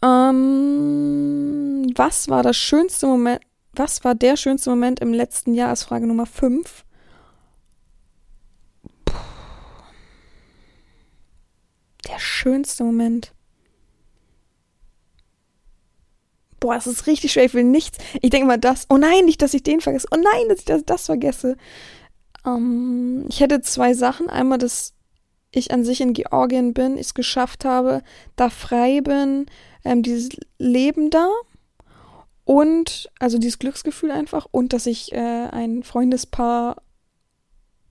Ähm, 0.02 1.86
was 1.94 2.28
war 2.28 2.42
das 2.42 2.56
schönste 2.56 3.06
Moment, 3.06 3.40
was 3.72 4.04
war 4.04 4.14
der 4.14 4.36
schönste 4.36 4.70
Moment 4.70 5.00
im 5.00 5.12
letzten 5.12 5.54
Jahr, 5.54 5.72
ist 5.72 5.84
Frage 5.84 6.06
Nummer 6.06 6.26
5. 6.26 6.84
Der 12.08 12.18
schönste 12.18 12.84
Moment. 12.84 13.32
Boah, 16.60 16.76
es 16.76 16.86
ist 16.86 17.06
richtig 17.06 17.32
schwer, 17.32 17.44
ich 17.44 17.54
will 17.54 17.64
nichts. 17.64 17.98
Ich 18.22 18.30
denke 18.30 18.46
mal 18.46 18.58
das. 18.58 18.86
Oh 18.88 18.96
nein, 18.96 19.24
nicht, 19.24 19.42
dass 19.42 19.54
ich 19.54 19.62
den 19.62 19.80
vergesse. 19.80 20.08
Oh 20.10 20.16
nein, 20.16 20.48
dass 20.48 20.60
ich 20.60 20.64
das, 20.64 20.84
das 20.84 21.06
vergesse. 21.06 21.56
Ähm, 22.46 23.26
ich 23.28 23.40
hätte 23.40 23.60
zwei 23.60 23.94
Sachen. 23.94 24.28
Einmal, 24.28 24.58
dass 24.58 24.94
ich 25.50 25.70
an 25.70 25.84
sich 25.84 26.00
in 26.00 26.12
Georgien 26.12 26.74
bin, 26.74 26.94
ich 26.94 27.08
es 27.08 27.14
geschafft 27.14 27.64
habe, 27.64 28.02
da 28.36 28.50
frei 28.50 29.00
bin, 29.00 29.46
ähm, 29.84 30.02
dieses 30.02 30.30
Leben 30.58 31.10
da 31.10 31.28
und 32.44 33.10
also 33.18 33.38
dieses 33.38 33.58
Glücksgefühl 33.58 34.10
einfach 34.10 34.46
und 34.50 34.72
dass 34.72 34.86
ich 34.86 35.12
äh, 35.12 35.16
ein 35.50 35.82
Freundespaar, 35.82 36.82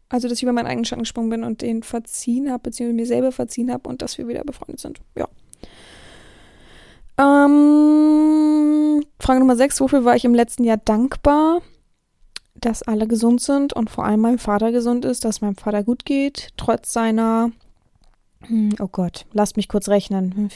also 0.10 0.28
dass 0.28 0.38
ich 0.38 0.44
über 0.44 0.54
meinen 0.54 0.68
eigenen 0.68 0.86
Schatten 0.86 1.04
gesprungen 1.04 1.30
bin 1.30 1.44
und 1.44 1.62
den 1.62 1.84
verziehen 1.84 2.52
habe, 2.52 2.64
beziehungsweise 2.64 2.96
mir 2.96 3.08
selber 3.08 3.32
verziehen 3.32 3.72
habe 3.72 3.90
und 3.90 4.02
dass 4.02 4.18
wir 4.18 4.28
wieder 4.28 4.44
befreundet 4.44 4.80
sind. 4.80 5.00
Ja. 5.18 5.28
Ähm, 7.18 9.04
Frage 9.20 9.40
Nummer 9.40 9.56
6. 9.56 9.80
Wofür 9.82 10.04
war 10.04 10.16
ich 10.16 10.26
im 10.26 10.36
letzten 10.36 10.64
Jahr 10.64 10.78
dankbar? 10.78 11.62
Dass 12.66 12.84
alle 12.84 13.08
gesund 13.08 13.42
sind 13.42 13.74
und 13.74 13.90
vor 13.90 14.06
allem 14.06 14.22
mein 14.22 14.40
Vater 14.40 14.72
gesund 14.72 15.06
ist, 15.06 15.26
dass 15.26 15.42
meinem 15.42 15.56
Vater 15.56 15.84
gut 15.84 16.06
geht, 16.06 16.50
trotz 16.58 16.94
seiner, 16.94 17.52
hm, 18.46 18.76
oh 18.80 18.88
Gott, 18.88 19.26
lasst 19.34 19.58
mich 19.58 19.68
kurz 19.68 19.90
rechnen. 19.90 20.50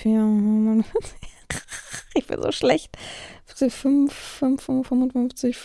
ich 2.15 2.27
bin 2.27 2.41
so 2.41 2.51
schlecht. 2.51 2.97
5, 3.45 4.11
5, 4.13 4.61
55, 4.87 5.57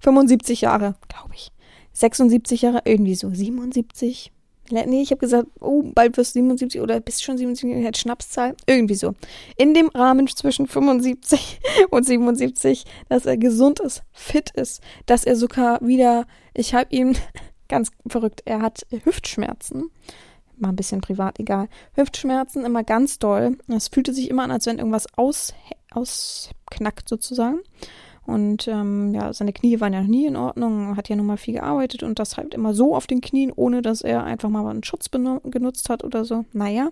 75 0.00 0.60
Jahre, 0.60 0.96
glaube 1.08 1.34
ich. 1.34 1.52
76 1.92 2.62
Jahre, 2.62 2.82
irgendwie 2.84 3.14
so. 3.14 3.30
77, 3.30 4.32
Nee, 4.70 5.02
ich 5.02 5.10
habe 5.10 5.20
gesagt, 5.20 5.48
oh, 5.60 5.82
bald 5.94 6.16
wirst 6.16 6.34
du 6.34 6.40
77 6.40 6.80
oder 6.80 7.00
bist 7.00 7.22
schon 7.22 7.38
77, 7.38 7.84
halt 7.84 7.96
Schnapszahl. 7.96 8.56
Irgendwie 8.66 8.94
so. 8.94 9.14
In 9.56 9.74
dem 9.74 9.88
Rahmen 9.88 10.26
zwischen 10.28 10.66
75 10.66 11.60
und 11.90 12.04
77, 12.04 12.84
dass 13.08 13.26
er 13.26 13.36
gesund 13.36 13.80
ist, 13.80 14.02
fit 14.12 14.50
ist, 14.50 14.82
dass 15.06 15.24
er 15.24 15.36
sogar 15.36 15.80
wieder, 15.80 16.26
ich 16.54 16.74
habe 16.74 16.88
ihm, 16.90 17.14
ganz 17.68 17.90
verrückt, 18.06 18.42
er 18.44 18.62
hat 18.62 18.86
Hüftschmerzen. 19.04 19.90
Mal 20.58 20.70
ein 20.70 20.76
bisschen 20.76 21.02
privat, 21.02 21.38
egal. 21.38 21.68
Hüftschmerzen 21.94 22.64
immer 22.64 22.82
ganz 22.82 23.18
doll. 23.18 23.58
Es 23.68 23.88
fühlte 23.88 24.14
sich 24.14 24.30
immer 24.30 24.44
an, 24.44 24.50
als 24.50 24.66
wenn 24.66 24.78
irgendwas 24.78 25.06
aus, 25.16 25.52
ausknackt 25.90 27.08
sozusagen. 27.08 27.60
Und 28.26 28.66
ähm, 28.66 29.14
ja, 29.14 29.32
seine 29.32 29.52
Knie 29.52 29.80
waren 29.80 29.92
ja 29.92 30.00
noch 30.00 30.08
nie 30.08 30.26
in 30.26 30.36
Ordnung, 30.36 30.96
hat 30.96 31.08
ja 31.08 31.16
nun 31.16 31.26
mal 31.26 31.36
viel 31.36 31.54
gearbeitet 31.54 32.02
und 32.02 32.18
das 32.18 32.36
halt 32.36 32.54
immer 32.54 32.74
so 32.74 32.96
auf 32.96 33.06
den 33.06 33.20
Knien, 33.20 33.52
ohne 33.54 33.82
dass 33.82 34.02
er 34.02 34.24
einfach 34.24 34.48
mal 34.48 34.66
einen 34.68 34.84
Schutz 34.84 35.10
genutzt 35.10 35.88
hat 35.88 36.02
oder 36.02 36.24
so. 36.24 36.44
Naja. 36.52 36.90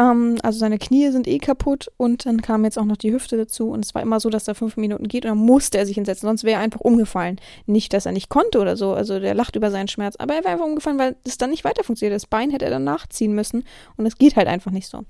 Ähm, 0.00 0.36
also 0.42 0.58
seine 0.58 0.78
Knie 0.78 1.10
sind 1.10 1.26
eh 1.28 1.38
kaputt 1.38 1.90
und 1.96 2.26
dann 2.26 2.42
kam 2.42 2.64
jetzt 2.64 2.78
auch 2.78 2.84
noch 2.84 2.96
die 2.96 3.12
Hüfte 3.12 3.36
dazu 3.36 3.70
und 3.70 3.84
es 3.84 3.94
war 3.94 4.02
immer 4.02 4.20
so, 4.20 4.30
dass 4.30 4.48
er 4.48 4.54
fünf 4.54 4.76
Minuten 4.76 5.08
geht 5.08 5.24
und 5.24 5.30
dann 5.30 5.38
musste 5.38 5.78
er 5.78 5.86
sich 5.86 5.94
hinsetzen, 5.94 6.26
sonst 6.26 6.44
wäre 6.44 6.58
er 6.58 6.64
einfach 6.64 6.80
umgefallen. 6.80 7.40
Nicht, 7.66 7.92
dass 7.92 8.06
er 8.06 8.12
nicht 8.12 8.28
konnte 8.28 8.60
oder 8.60 8.76
so, 8.76 8.92
also 8.92 9.18
der 9.18 9.34
lacht 9.34 9.56
über 9.56 9.70
seinen 9.70 9.88
Schmerz, 9.88 10.16
aber 10.16 10.34
er 10.34 10.44
wäre 10.44 10.52
einfach 10.52 10.66
umgefallen, 10.66 10.98
weil 10.98 11.16
es 11.24 11.38
dann 11.38 11.50
nicht 11.50 11.64
weiter 11.64 11.84
funktioniert. 11.84 12.14
Das 12.14 12.26
Bein 12.26 12.50
hätte 12.50 12.66
er 12.66 12.70
dann 12.70 12.84
nachziehen 12.84 13.34
müssen 13.34 13.64
und 13.96 14.06
es 14.06 14.18
geht 14.18 14.36
halt 14.36 14.48
einfach 14.48 14.70
nicht 14.70 14.88
so. 14.88 15.04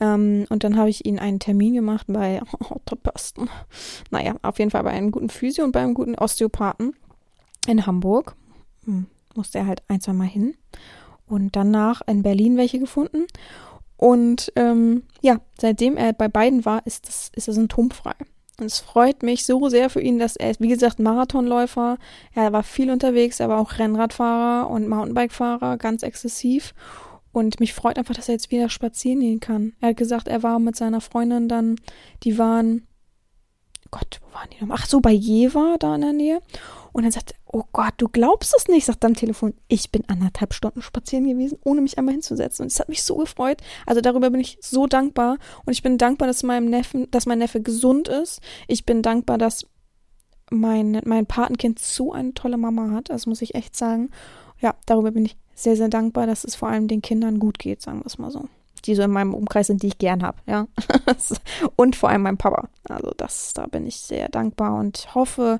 Ähm, 0.00 0.46
und 0.48 0.64
dann 0.64 0.76
habe 0.76 0.90
ich 0.90 1.04
ihnen 1.04 1.18
einen 1.18 1.40
Termin 1.40 1.74
gemacht 1.74 2.06
bei 2.08 2.40
Otterposten. 2.68 3.48
Naja, 4.10 4.34
auf 4.42 4.58
jeden 4.58 4.70
Fall 4.70 4.82
bei 4.82 4.90
einem 4.90 5.10
guten 5.10 5.30
Physio 5.30 5.64
und 5.64 5.72
bei 5.72 5.80
einem 5.80 5.94
guten 5.94 6.14
Osteopathen 6.16 6.94
in 7.66 7.86
Hamburg. 7.86 8.36
Hm, 8.84 9.06
musste 9.34 9.58
er 9.58 9.66
halt 9.66 9.82
ein, 9.88 10.00
zwei 10.00 10.12
Mal 10.12 10.28
hin. 10.28 10.54
Und 11.26 11.56
danach 11.56 12.02
in 12.06 12.22
Berlin 12.22 12.56
welche 12.56 12.78
gefunden. 12.78 13.26
Und 13.96 14.52
ähm, 14.56 15.04
ja, 15.22 15.40
seitdem 15.58 15.96
er 15.96 16.12
bei 16.12 16.28
beiden 16.28 16.64
war, 16.64 16.86
ist, 16.86 17.08
das, 17.08 17.30
ist 17.34 17.48
er 17.48 17.54
symptomfrei. 17.54 18.14
Und 18.58 18.66
es 18.66 18.78
freut 18.78 19.22
mich 19.22 19.44
so 19.44 19.68
sehr 19.68 19.90
für 19.90 20.00
ihn, 20.00 20.18
dass 20.18 20.36
er 20.36 20.54
wie 20.58 20.68
gesagt, 20.68 20.98
Marathonläufer. 20.98 21.98
Er 22.34 22.52
war 22.52 22.62
viel 22.62 22.90
unterwegs, 22.90 23.40
er 23.40 23.48
war 23.48 23.58
auch 23.58 23.78
Rennradfahrer 23.78 24.70
und 24.70 24.88
Mountainbikefahrer, 24.88 25.76
ganz 25.76 26.02
exzessiv. 26.02 26.74
Und 27.36 27.60
mich 27.60 27.74
freut 27.74 27.98
einfach, 27.98 28.14
dass 28.14 28.30
er 28.30 28.32
jetzt 28.36 28.50
wieder 28.50 28.70
spazieren 28.70 29.20
gehen 29.20 29.40
kann. 29.40 29.74
Er 29.82 29.90
hat 29.90 29.98
gesagt, 29.98 30.26
er 30.26 30.42
war 30.42 30.58
mit 30.58 30.74
seiner 30.74 31.02
Freundin 31.02 31.50
dann, 31.50 31.76
die 32.22 32.38
waren, 32.38 32.86
Gott, 33.90 34.20
wo 34.22 34.34
waren 34.34 34.48
die 34.48 34.64
noch? 34.64 34.74
Ach 34.74 34.86
so, 34.86 35.00
bei 35.00 35.12
Jever 35.12 35.76
da 35.78 35.96
in 35.96 36.00
der 36.00 36.14
Nähe. 36.14 36.40
Und 36.92 37.02
dann 37.02 37.12
sagt 37.12 37.34
oh 37.44 37.64
Gott, 37.72 37.92
du 37.98 38.08
glaubst 38.08 38.54
es 38.56 38.68
nicht, 38.68 38.86
sagt 38.86 39.04
am 39.04 39.12
Telefon, 39.12 39.52
ich 39.68 39.90
bin 39.90 40.02
anderthalb 40.08 40.54
Stunden 40.54 40.80
spazieren 40.80 41.28
gewesen, 41.28 41.58
ohne 41.62 41.82
mich 41.82 41.98
einmal 41.98 42.14
hinzusetzen. 42.14 42.62
Und 42.62 42.72
es 42.72 42.80
hat 42.80 42.88
mich 42.88 43.02
so 43.02 43.16
gefreut. 43.16 43.60
Also 43.84 44.00
darüber 44.00 44.30
bin 44.30 44.40
ich 44.40 44.56
so 44.62 44.86
dankbar. 44.86 45.36
Und 45.66 45.74
ich 45.74 45.82
bin 45.82 45.98
dankbar, 45.98 46.28
dass 46.28 46.42
meinem 46.42 46.70
Neffen, 46.70 47.10
dass 47.10 47.26
mein 47.26 47.40
Neffe 47.40 47.60
gesund 47.60 48.08
ist. 48.08 48.40
Ich 48.66 48.86
bin 48.86 49.02
dankbar, 49.02 49.36
dass 49.36 49.66
mein, 50.50 51.02
mein 51.04 51.26
Patenkind 51.26 51.80
so 51.80 52.14
eine 52.14 52.32
tolle 52.32 52.56
Mama 52.56 52.92
hat. 52.92 53.10
Das 53.10 53.26
muss 53.26 53.42
ich 53.42 53.54
echt 53.54 53.76
sagen. 53.76 54.08
Ja, 54.58 54.74
darüber 54.86 55.10
bin 55.10 55.26
ich 55.26 55.36
sehr, 55.56 55.74
sehr 55.74 55.88
dankbar, 55.88 56.26
dass 56.26 56.44
es 56.44 56.54
vor 56.54 56.68
allem 56.68 56.86
den 56.86 57.02
Kindern 57.02 57.40
gut 57.40 57.58
geht, 57.58 57.82
sagen 57.82 58.00
wir 58.00 58.06
es 58.06 58.18
mal 58.18 58.30
so. 58.30 58.44
Die 58.84 58.94
so 58.94 59.02
in 59.02 59.10
meinem 59.10 59.34
Umkreis 59.34 59.66
sind, 59.66 59.82
die 59.82 59.88
ich 59.88 59.98
gern 59.98 60.22
habe, 60.22 60.38
ja. 60.46 60.68
und 61.76 61.96
vor 61.96 62.10
allem 62.10 62.22
mein 62.22 62.36
Papa. 62.36 62.68
Also 62.88 63.10
das, 63.16 63.54
da 63.54 63.66
bin 63.66 63.86
ich 63.86 63.96
sehr 63.96 64.28
dankbar 64.28 64.78
und 64.78 65.12
hoffe, 65.14 65.58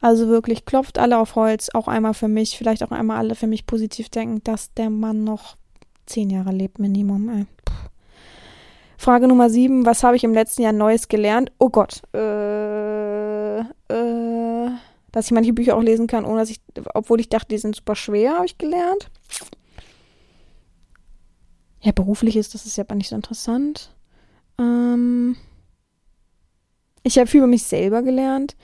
also 0.00 0.28
wirklich 0.28 0.64
klopft 0.64 0.98
alle 0.98 1.18
auf 1.18 1.34
Holz, 1.34 1.68
auch 1.74 1.88
einmal 1.88 2.14
für 2.14 2.28
mich, 2.28 2.56
vielleicht 2.56 2.82
auch 2.82 2.92
einmal 2.92 3.18
alle 3.18 3.34
für 3.34 3.48
mich 3.48 3.66
positiv 3.66 4.08
denken, 4.08 4.42
dass 4.44 4.72
der 4.72 4.88
Mann 4.88 5.24
noch 5.24 5.56
zehn 6.06 6.30
Jahre 6.30 6.52
lebt, 6.52 6.78
Minimum, 6.78 7.28
ey. 7.28 7.46
Frage 8.96 9.28
Nummer 9.28 9.50
sieben, 9.50 9.84
was 9.84 10.02
habe 10.02 10.16
ich 10.16 10.24
im 10.24 10.32
letzten 10.32 10.62
Jahr 10.62 10.72
Neues 10.72 11.08
gelernt? 11.08 11.52
Oh 11.58 11.68
Gott, 11.68 12.02
äh, 12.14 12.53
dass 15.14 15.26
ich 15.26 15.30
manche 15.30 15.52
Bücher 15.52 15.76
auch 15.76 15.82
lesen 15.82 16.08
kann, 16.08 16.24
ohne 16.24 16.40
dass 16.40 16.50
ich, 16.50 16.60
obwohl 16.92 17.20
ich 17.20 17.28
dachte, 17.28 17.46
die 17.50 17.58
sind 17.58 17.76
super 17.76 17.94
schwer, 17.94 18.34
habe 18.34 18.46
ich 18.46 18.58
gelernt. 18.58 19.12
Ja, 21.82 21.92
beruflich 21.92 22.36
ist 22.36 22.52
das 22.52 22.66
ist 22.66 22.76
ja 22.76 22.82
aber 22.82 22.96
nicht 22.96 23.10
so 23.10 23.14
interessant. 23.14 23.94
Ähm, 24.58 25.36
ich 27.04 27.16
habe 27.16 27.28
viel 27.28 27.38
über 27.38 27.46
mich 27.46 27.62
selber 27.62 28.02
gelernt, 28.02 28.56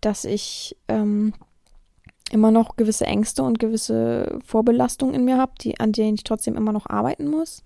dass 0.00 0.24
ich 0.24 0.78
ähm, 0.88 1.34
immer 2.32 2.52
noch 2.52 2.76
gewisse 2.76 3.04
Ängste 3.04 3.42
und 3.42 3.58
gewisse 3.58 4.38
Vorbelastungen 4.46 5.14
in 5.14 5.26
mir 5.26 5.36
habe, 5.36 5.52
die, 5.60 5.78
an 5.78 5.92
denen 5.92 6.14
ich 6.14 6.24
trotzdem 6.24 6.56
immer 6.56 6.72
noch 6.72 6.86
arbeiten 6.86 7.28
muss. 7.28 7.62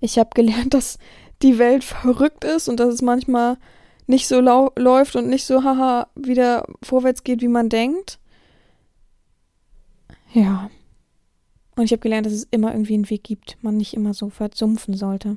Ich 0.00 0.18
habe 0.18 0.30
gelernt, 0.34 0.74
dass 0.74 0.98
die 1.40 1.60
Welt 1.60 1.84
verrückt 1.84 2.42
ist 2.42 2.68
und 2.68 2.80
dass 2.80 2.92
es 2.92 3.00
manchmal 3.00 3.58
nicht 4.06 4.28
so 4.28 4.40
läuft 4.40 5.16
und 5.16 5.28
nicht 5.28 5.44
so 5.44 5.64
haha 5.64 6.08
wieder 6.14 6.64
vorwärts 6.82 7.24
geht, 7.24 7.40
wie 7.40 7.48
man 7.48 7.68
denkt. 7.68 8.18
Ja. 10.32 10.70
Und 11.76 11.84
ich 11.84 11.92
habe 11.92 12.00
gelernt, 12.00 12.26
dass 12.26 12.32
es 12.32 12.48
immer 12.50 12.72
irgendwie 12.72 12.94
einen 12.94 13.10
Weg 13.10 13.24
gibt, 13.24 13.58
man 13.62 13.76
nicht 13.76 13.94
immer 13.94 14.14
so 14.14 14.30
versumpfen 14.30 14.94
sollte. 14.94 15.36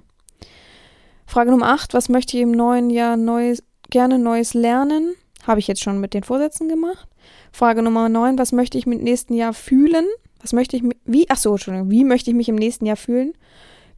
Frage 1.26 1.52
Nummer 1.52 1.68
8. 1.68 1.94
Was 1.94 2.10
möchte 2.10 2.38
ich 2.38 2.44
im 2.44 2.52
neuen 2.52 2.90
Jahr 2.90 3.18
Neues, 3.18 3.64
gerne 3.90 4.18
Neues 4.18 4.54
lernen? 4.54 5.16
Habe 5.46 5.60
ich 5.60 5.68
jetzt 5.68 5.82
schon 5.82 6.00
mit 6.00 6.14
den 6.14 6.24
Vorsätzen 6.24 6.70
gemacht. 6.70 7.08
Frage 7.52 7.82
Nummer 7.82 8.10
9. 8.10 8.38
Was 8.38 8.52
möchte 8.52 8.78
ich 8.78 8.86
im 8.86 8.98
nächsten 8.98 9.34
Jahr 9.34 9.54
fühlen? 9.54 10.06
Was 10.42 10.54
möchte 10.54 10.78
ich, 10.78 10.84
wie, 11.06 11.30
ach 11.30 11.38
so, 11.38 11.52
Entschuldigung, 11.52 11.92
wie 11.92 12.04
möchte 12.04 12.30
ich 12.30 12.36
mich 12.36 12.50
im 12.50 12.56
nächsten 12.56 12.86
Jahr 12.86 12.96
fühlen? 12.96 13.34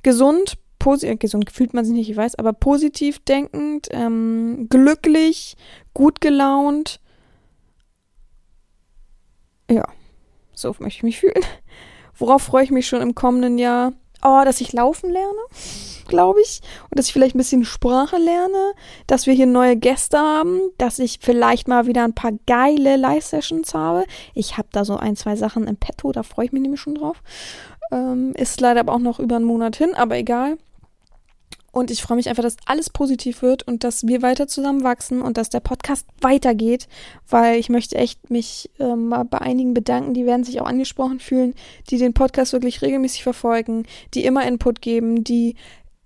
Gesund, 0.04 0.58
positiv, 0.82 1.20
gesund 1.20 1.52
fühlt 1.52 1.76
man 1.76 1.86
sich 1.86 1.94
nicht, 1.94 2.10
ich 2.10 2.18
weiß, 2.18 2.36
aber 2.36 2.54
positiv 2.54 3.20
denkend, 3.20 3.88
ähm, 3.92 4.66
glücklich, 4.68 5.56
gut 5.94 6.22
gelaunt. 6.22 7.00
Ja, 9.70 9.86
so 10.56 10.76
möchte 10.80 10.98
ich 10.98 11.04
mich 11.04 11.20
fühlen. 11.22 11.46
Worauf 12.16 12.42
freue 12.42 12.64
ich 12.64 12.72
mich 12.72 12.88
schon 12.88 13.02
im 13.02 13.14
kommenden 13.14 13.60
Jahr? 13.60 13.94
Oh, 14.24 14.42
dass 14.44 14.60
ich 14.60 14.74
laufen 14.74 15.12
lerne, 15.12 15.40
glaube 16.08 16.42
ich. 16.42 16.62
Und 16.90 16.98
dass 16.98 17.08
ich 17.08 17.14
vielleicht 17.14 17.36
ein 17.36 17.40
bisschen 17.40 17.64
Sprache 17.64 18.18
lerne. 18.18 18.74
Dass 19.08 19.26
wir 19.28 19.34
hier 19.34 19.48
neue 19.48 19.78
Gäste 19.78 20.18
haben. 20.18 20.60
Dass 20.78 21.00
ich 21.00 21.20
vielleicht 21.22 21.68
mal 21.68 21.88
wieder 21.88 22.04
ein 22.04 22.14
paar 22.14 22.34
geile 22.46 22.98
Live-Sessions 22.98 23.74
habe. 23.74 24.06
Ich 24.36 24.58
habe 24.58 24.68
da 24.72 24.86
so 24.86 24.98
ein, 24.98 25.16
zwei 25.16 25.36
Sachen 25.36 25.68
im 25.68 25.78
Petto, 25.78 26.12
da 26.12 26.22
freue 26.22 26.46
ich 26.46 26.52
mich 26.52 26.62
nämlich 26.62 26.82
schon 26.82 26.96
drauf. 26.96 27.24
Ähm, 27.92 28.34
ist 28.36 28.62
leider 28.62 28.82
aber 28.82 28.94
auch 28.94 29.00
noch 29.00 29.20
über 29.20 29.38
einen 29.38 29.46
Monat 29.46 29.76
hin, 29.76 29.96
aber 29.96 30.18
egal. 30.18 30.58
Und 31.72 31.90
ich 31.90 32.02
freue 32.02 32.18
mich 32.18 32.28
einfach, 32.28 32.44
dass 32.44 32.58
alles 32.66 32.90
positiv 32.90 33.42
wird 33.42 33.64
und 33.64 33.84
dass 33.84 34.06
wir 34.06 34.22
weiter 34.22 34.48
zusammen 34.48 34.84
wachsen 34.84 35.22
und 35.22 35.38
dass 35.38 35.50
der 35.50 35.62
Podcast 35.62 36.06
weitergeht, 36.20 36.88
weil 37.30 37.60
ich 37.60 37.70
möchte 37.70 37.96
echt 37.96 38.30
mich 38.30 38.70
äh, 38.80 38.96
mal 38.96 39.24
bei 39.24 39.40
einigen 39.40 39.74
bedanken, 39.74 40.14
die 40.14 40.26
werden 40.26 40.44
sich 40.44 40.60
auch 40.60 40.68
angesprochen 40.68 41.20
fühlen, 41.20 41.56
die 41.90 41.98
den 41.98 42.14
Podcast 42.14 42.52
wirklich 42.52 42.82
regelmäßig 42.82 43.24
verfolgen, 43.24 43.86
die 44.14 44.26
immer 44.26 44.46
Input 44.46 44.82
geben, 44.82 45.24
die 45.24 45.56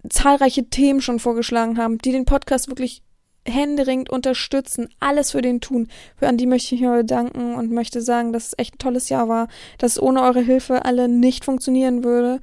zahlreiche 0.08 0.69
Themen 0.69 1.01
schon 1.01 1.19
vorgeschlagen 1.19 1.78
haben, 1.78 1.97
die 1.97 2.12
den 2.12 2.25
Podcast 2.25 2.67
wirklich 2.67 3.01
händeringend 3.47 4.10
unterstützen, 4.10 4.89
alles 4.99 5.32
für 5.32 5.41
den 5.41 5.62
tun. 5.62 5.88
Für 6.15 6.28
an 6.28 6.38
die 6.38 6.47
möchte 6.47 6.75
ich 6.75 6.82
mich 6.82 6.89
bedanken 6.89 7.56
und 7.56 7.71
möchte 7.71 8.01
sagen, 8.01 8.34
dass 8.34 8.47
es 8.47 8.54
echt 8.58 8.75
ein 8.75 8.80
tolles 8.80 9.10
Jahr 9.10 9.30
war, 9.30 9.47
dass 9.78 9.93
es 9.93 10.01
ohne 10.01 10.21
eure 10.21 10.41
Hilfe 10.41 10.86
alle 10.86 11.08
nicht 11.08 11.45
funktionieren 11.45 12.04
würde, 12.04 12.39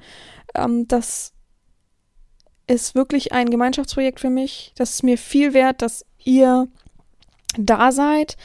ähm, 0.55 0.87
dass 0.87 1.32
ist 2.67 2.95
wirklich 2.95 3.31
ein 3.31 3.49
Gemeinschaftsprojekt 3.49 4.19
für 4.19 4.29
mich. 4.29 4.73
Das 4.75 4.91
ist 4.91 5.03
mir 5.03 5.17
viel 5.17 5.53
wert, 5.53 5.81
dass 5.81 6.05
ihr 6.23 6.67
da 7.57 7.91
seid. 7.91 8.37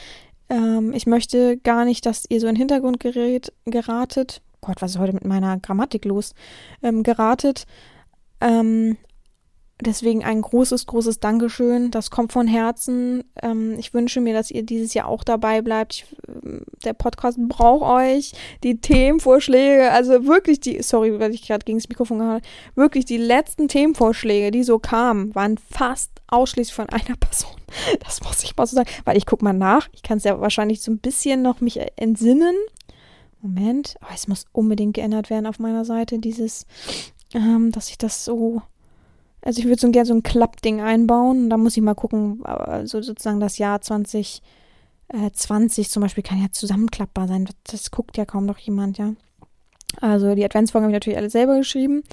Ähm, 0.49 0.93
ich 0.93 1.07
möchte 1.07 1.57
gar 1.57 1.85
nicht, 1.85 2.05
dass 2.05 2.25
ihr 2.29 2.39
so 2.39 2.47
in 2.47 2.55
den 2.55 2.59
Hintergrund 2.59 2.99
gerät, 2.99 3.53
geratet. 3.65 4.41
Gott, 4.61 4.81
was 4.81 4.91
ist 4.91 4.99
heute 4.99 5.13
mit 5.13 5.25
meiner 5.25 5.57
Grammatik 5.59 6.05
los? 6.05 6.33
Ähm, 6.83 7.03
geratet. 7.03 7.65
Ähm, 8.41 8.97
Deswegen 9.81 10.25
ein 10.25 10.41
großes, 10.41 10.87
großes 10.87 11.21
Dankeschön. 11.21 11.89
Das 11.89 12.11
kommt 12.11 12.33
von 12.33 12.47
Herzen. 12.47 13.23
Ähm, 13.41 13.75
ich 13.79 13.93
wünsche 13.93 14.19
mir, 14.19 14.33
dass 14.33 14.51
ihr 14.51 14.63
dieses 14.63 14.93
Jahr 14.93 15.07
auch 15.07 15.23
dabei 15.23 15.61
bleibt. 15.61 15.93
Ich, 15.93 16.05
äh, 16.27 16.59
der 16.83 16.93
Podcast 16.93 17.37
braucht 17.47 17.83
euch. 17.83 18.33
Die 18.63 18.81
Themenvorschläge, 18.81 19.89
also 19.91 20.25
wirklich 20.25 20.59
die, 20.59 20.81
sorry, 20.81 21.17
weil 21.19 21.33
ich 21.33 21.47
gerade 21.47 21.63
gegen 21.63 21.77
das 21.77 21.87
Mikrofon 21.87 22.19
gehauen 22.19 22.41
wirklich 22.75 23.05
die 23.05 23.17
letzten 23.17 23.69
Themenvorschläge, 23.69 24.51
die 24.51 24.63
so 24.63 24.79
kamen, 24.79 25.33
waren 25.33 25.57
fast 25.57 26.11
ausschließlich 26.27 26.73
von 26.73 26.89
einer 26.89 27.15
Person. 27.19 27.55
Das 28.03 28.21
muss 28.21 28.43
ich 28.43 28.57
mal 28.57 28.67
so 28.67 28.75
sagen, 28.75 28.89
weil 29.05 29.15
ich 29.15 29.25
guck 29.25 29.41
mal 29.41 29.53
nach. 29.53 29.87
Ich 29.93 30.03
kann 30.03 30.17
es 30.17 30.25
ja 30.25 30.41
wahrscheinlich 30.41 30.81
so 30.81 30.91
ein 30.91 30.97
bisschen 30.97 31.41
noch 31.41 31.61
mich 31.61 31.79
entsinnen. 31.95 32.55
Moment, 33.41 33.95
oh, 34.01 34.13
es 34.13 34.27
muss 34.27 34.45
unbedingt 34.51 34.95
geändert 34.95 35.29
werden 35.29 35.45
auf 35.45 35.59
meiner 35.59 35.85
Seite, 35.85 36.19
dieses, 36.19 36.65
ähm, 37.33 37.71
dass 37.71 37.89
ich 37.89 37.97
das 37.97 38.25
so 38.25 38.61
also 39.41 39.59
ich 39.59 39.65
würde 39.65 39.79
so 39.79 39.89
gerne 39.91 40.05
so 40.05 40.13
ein 40.13 40.23
Klappding 40.23 40.81
einbauen. 40.81 41.49
Da 41.49 41.57
muss 41.57 41.77
ich 41.77 41.83
mal 41.83 41.95
gucken, 41.95 42.43
also 42.45 43.01
sozusagen 43.01 43.39
das 43.39 43.57
Jahr 43.57 43.81
2020 43.81 44.41
äh, 45.85 45.89
zum 45.89 46.01
Beispiel 46.01 46.23
kann 46.23 46.41
ja 46.41 46.47
zusammenklappbar 46.51 47.27
sein. 47.27 47.45
Das, 47.45 47.55
das 47.63 47.91
guckt 47.91 48.17
ja 48.17 48.25
kaum 48.25 48.45
noch 48.45 48.57
jemand, 48.57 48.97
ja. 48.97 49.13
Also 50.01 50.35
die 50.35 50.45
Adventsfolgen 50.45 50.85
habe 50.85 50.91
ich 50.91 50.97
natürlich 50.97 51.17
alle 51.17 51.29
selber 51.29 51.57
geschrieben. 51.57 52.03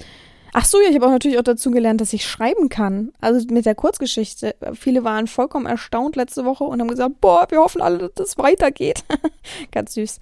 Ach 0.53 0.65
so, 0.65 0.79
ja, 0.81 0.89
ich 0.89 0.95
habe 0.95 1.05
auch 1.05 1.11
natürlich 1.11 1.37
auch 1.37 1.43
dazu 1.43 1.71
gelernt, 1.71 2.01
dass 2.01 2.13
ich 2.13 2.25
schreiben 2.25 2.69
kann. 2.69 3.11
Also 3.19 3.45
mit 3.53 3.65
der 3.65 3.75
Kurzgeschichte. 3.75 4.55
Viele 4.73 5.03
waren 5.03 5.27
vollkommen 5.27 5.65
erstaunt 5.65 6.15
letzte 6.15 6.45
Woche 6.45 6.63
und 6.63 6.79
haben 6.79 6.87
gesagt, 6.87 7.19
boah, 7.21 7.45
wir 7.49 7.59
hoffen 7.59 7.81
alle, 7.81 8.09
dass 8.15 8.29
es 8.29 8.37
weitergeht. 8.37 9.03
Ganz 9.71 9.93
süß. 9.93 10.19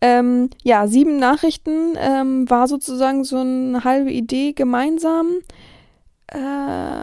Ähm, 0.00 0.50
ja, 0.64 0.86
sieben 0.88 1.18
Nachrichten 1.18 1.96
ähm, 1.96 2.48
war 2.50 2.66
sozusagen 2.66 3.24
so 3.24 3.36
eine 3.36 3.84
halbe 3.84 4.10
Idee 4.10 4.52
gemeinsam 4.52 5.26
äh, 6.28 7.02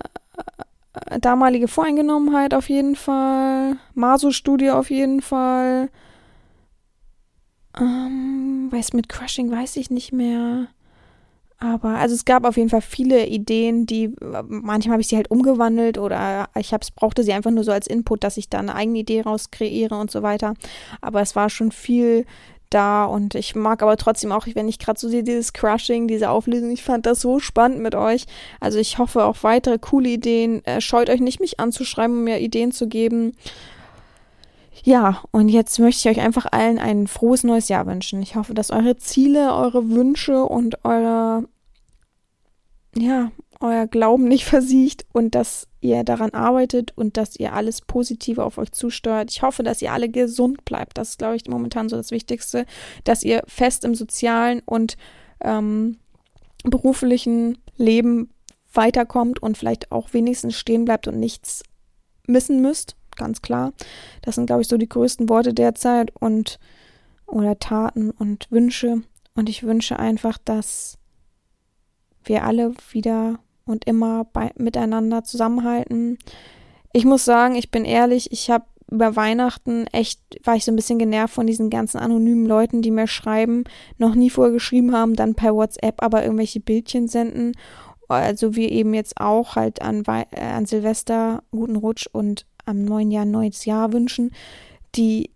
damalige 1.20 1.68
Voreingenommenheit 1.68 2.54
auf 2.54 2.70
jeden 2.70 2.96
Fall, 2.96 3.78
Maso-Studie 3.94 4.72
auf 4.72 4.90
jeden 4.90 5.22
Fall. 5.22 5.90
Ähm, 7.78 8.70
weiß 8.72 8.94
mit 8.94 9.10
Crushing 9.10 9.52
weiß 9.52 9.76
ich 9.78 9.90
nicht 9.90 10.14
mehr. 10.14 10.68
Aber 11.58 11.90
also 11.90 12.14
es 12.14 12.26
gab 12.26 12.46
auf 12.46 12.58
jeden 12.58 12.70
Fall 12.70 12.82
viele 12.82 13.28
Ideen, 13.28 13.86
die 13.86 14.14
manchmal 14.48 14.94
habe 14.94 15.02
ich 15.02 15.08
sie 15.08 15.16
halt 15.16 15.32
umgewandelt 15.32 15.98
oder 15.98 16.50
ich 16.58 16.74
hab's, 16.74 16.92
brauchte 16.92 17.24
sie 17.24 17.32
einfach 17.32 17.52
nur 17.52 17.64
so 17.64 17.72
als 17.72 17.88
Input, 17.88 18.24
dass 18.24 18.38
ich 18.38 18.50
da 18.50 18.60
eine 18.60 18.76
eigene 18.76 19.00
Idee 19.00 19.22
raus 19.22 19.52
kreiere 19.52 19.96
und 19.96 20.12
so 20.12 20.22
weiter. 20.22 20.54
Aber 21.02 21.22
es 21.22 21.36
war 21.36 21.50
schon 21.50 21.72
viel 21.72 22.26
da 22.76 23.06
und 23.06 23.36
ich 23.36 23.56
mag 23.56 23.82
aber 23.82 23.96
trotzdem 23.98 24.32
auch, 24.32 24.46
wenn 24.54 24.68
ich 24.68 24.80
gerade 24.80 25.00
so 25.00 25.08
sehe, 25.08 25.24
dieses 25.24 25.54
Crushing, 25.54 26.08
diese 26.08 26.30
Auflösung, 26.30 26.72
ich 26.72 26.84
fand 26.84 27.06
das 27.06 27.22
so 27.22 27.40
spannend 27.40 27.80
mit 27.80 27.96
euch. 27.96 28.26
Also 28.60 28.78
ich 28.78 28.98
hoffe 28.98 29.24
auf 29.24 29.44
weitere 29.44 29.80
coole 29.80 30.10
Ideen. 30.10 30.64
Äh, 30.66 30.82
scheut 30.82 31.10
euch 31.10 31.22
nicht, 31.22 31.40
mich 31.40 31.60
anzuschreiben, 31.60 32.18
um 32.18 32.24
mir 32.26 32.40
Ideen 32.40 32.72
zu 32.72 32.88
geben. 32.88 33.34
Ja, 34.84 35.24
und 35.32 35.50
jetzt 35.50 35.80
möchte 35.80 36.08
ich 36.08 36.18
euch 36.18 36.24
einfach 36.24 36.46
allen 36.52 36.78
ein 36.78 37.08
frohes 37.08 37.44
neues 37.44 37.70
Jahr 37.70 37.88
wünschen. 37.88 38.22
Ich 38.22 38.36
hoffe, 38.36 38.54
dass 38.54 38.72
eure 38.72 38.98
Ziele, 38.98 39.54
eure 39.54 39.90
Wünsche 39.90 40.44
und 40.44 40.84
eure, 40.86 41.46
ja, 42.96 43.32
euer 43.60 43.88
Glauben 43.88 44.28
nicht 44.28 44.46
versiegt 44.46 45.06
und 45.12 45.36
dass 45.36 45.68
ihr 45.82 46.04
daran 46.04 46.32
arbeitet 46.32 46.94
und 46.96 47.18
dass 47.18 47.36
ihr 47.36 47.54
alles 47.54 47.82
Positive 47.82 48.44
auf 48.44 48.58
euch 48.58 48.72
zusteuert. 48.72 49.32
Ich 49.32 49.41
hoffe, 49.41 49.63
dass 49.63 49.82
ihr 49.82 49.94
alle 49.94 50.10
gesund 50.10 50.65
bleibt. 50.65 50.98
Das 50.98 51.10
ist, 51.10 51.20
glaube 51.20 51.36
ich, 51.36 51.48
momentan 51.48 51.89
so 51.89 51.96
das 51.96 52.12
Wichtigste, 52.12 52.65
dass 53.04 53.24
ihr 53.24 53.44
fest 53.48 53.86
im 53.86 53.96
sozialen 53.96 54.62
und 54.65 54.98
ähm, 55.41 55.98
beruflichen 56.63 57.58
Leben 57.78 58.30
weiterkommt 58.74 59.41
und 59.41 59.58
vielleicht 59.58 59.91
auch 59.91 60.13
wenigstens 60.13 60.56
stehen 60.56 60.86
bleibt 60.86 61.08
und 61.08 61.20
nichts 61.20 61.63
missen 62.28 62.62
müsst. 62.62 62.96
Ganz 63.15 63.41
klar. 63.41 63.74
Das 64.22 64.36
sind, 64.36 64.48
glaube 64.48 64.62
ich, 64.62 64.68
so 64.68 64.78
die 64.78 64.89
größten 64.89 65.30
Worte 65.30 65.54
derzeit 65.54 66.12
und 66.20 66.60
oder 67.28 67.58
Taten 67.58 68.12
und 68.12 68.52
Wünsche. 68.52 69.02
Und 69.36 69.50
ich 69.50 69.63
wünsche 69.63 70.00
einfach, 70.00 70.38
dass 70.38 70.98
wir 72.24 72.44
alle 72.44 72.74
wieder 72.91 73.39
und 73.65 73.86
immer 73.86 74.25
bei, 74.25 74.51
miteinander 74.58 75.23
zusammenhalten. 75.23 76.17
Ich 76.93 77.06
muss 77.06 77.25
sagen, 77.25 77.56
ich 77.56 77.71
bin 77.71 77.86
ehrlich, 77.86 78.32
ich 78.32 78.49
habe 78.49 78.65
über 78.89 79.15
Weihnachten 79.15 79.88
echt, 79.88 80.21
war 80.43 80.56
ich 80.56 80.63
so 80.63 80.71
ein 80.71 80.75
bisschen 80.75 80.99
genervt 80.99 81.34
von 81.34 81.47
diesen 81.47 81.69
ganzen 81.69 81.97
anonymen 81.97 82.45
Leuten, 82.45 82.82
die 82.82 82.91
mir 82.91 83.08
schreiben, 83.08 83.63
noch 83.97 84.15
nie 84.15 84.30
vorher 84.30 84.54
geschrieben 84.54 84.93
haben, 84.93 85.15
dann 85.15 85.36
per 85.36 85.56
WhatsApp 85.56 86.04
aber 86.04 86.23
irgendwelche 86.23 86.60
Bildchen 86.60 87.08
senden. 87.08 87.54
Also 88.08 88.56
wir 88.56 88.71
eben 88.71 88.93
jetzt 88.93 89.19
auch 89.19 89.56
halt 89.56 89.82
an, 89.82 90.04
äh, 90.06 90.39
an 90.39 90.67
Silvester 90.67 91.43
guten 91.51 91.75
Rutsch 91.75 92.08
und 92.12 92.45
am 92.65 92.86
neuen 92.86 93.10
Jahr 93.10 93.25
neues 93.25 93.65
Jahr 93.65 93.91
wünschen, 93.91 94.32
die 94.95 95.32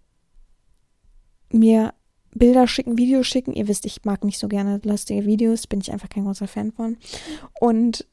mir 1.51 1.93
Bilder 2.35 2.67
schicken, 2.67 2.97
Videos 2.97 3.25
schicken. 3.25 3.53
Ihr 3.53 3.67
wisst, 3.67 3.85
ich 3.85 4.05
mag 4.05 4.23
nicht 4.23 4.37
so 4.37 4.47
gerne 4.47 4.79
lustige 4.83 5.25
Videos, 5.25 5.65
bin 5.65 5.81
ich 5.81 5.91
einfach 5.91 6.09
kein 6.09 6.25
großer 6.25 6.47
Fan 6.47 6.71
von. 6.71 6.97
Und 7.59 8.05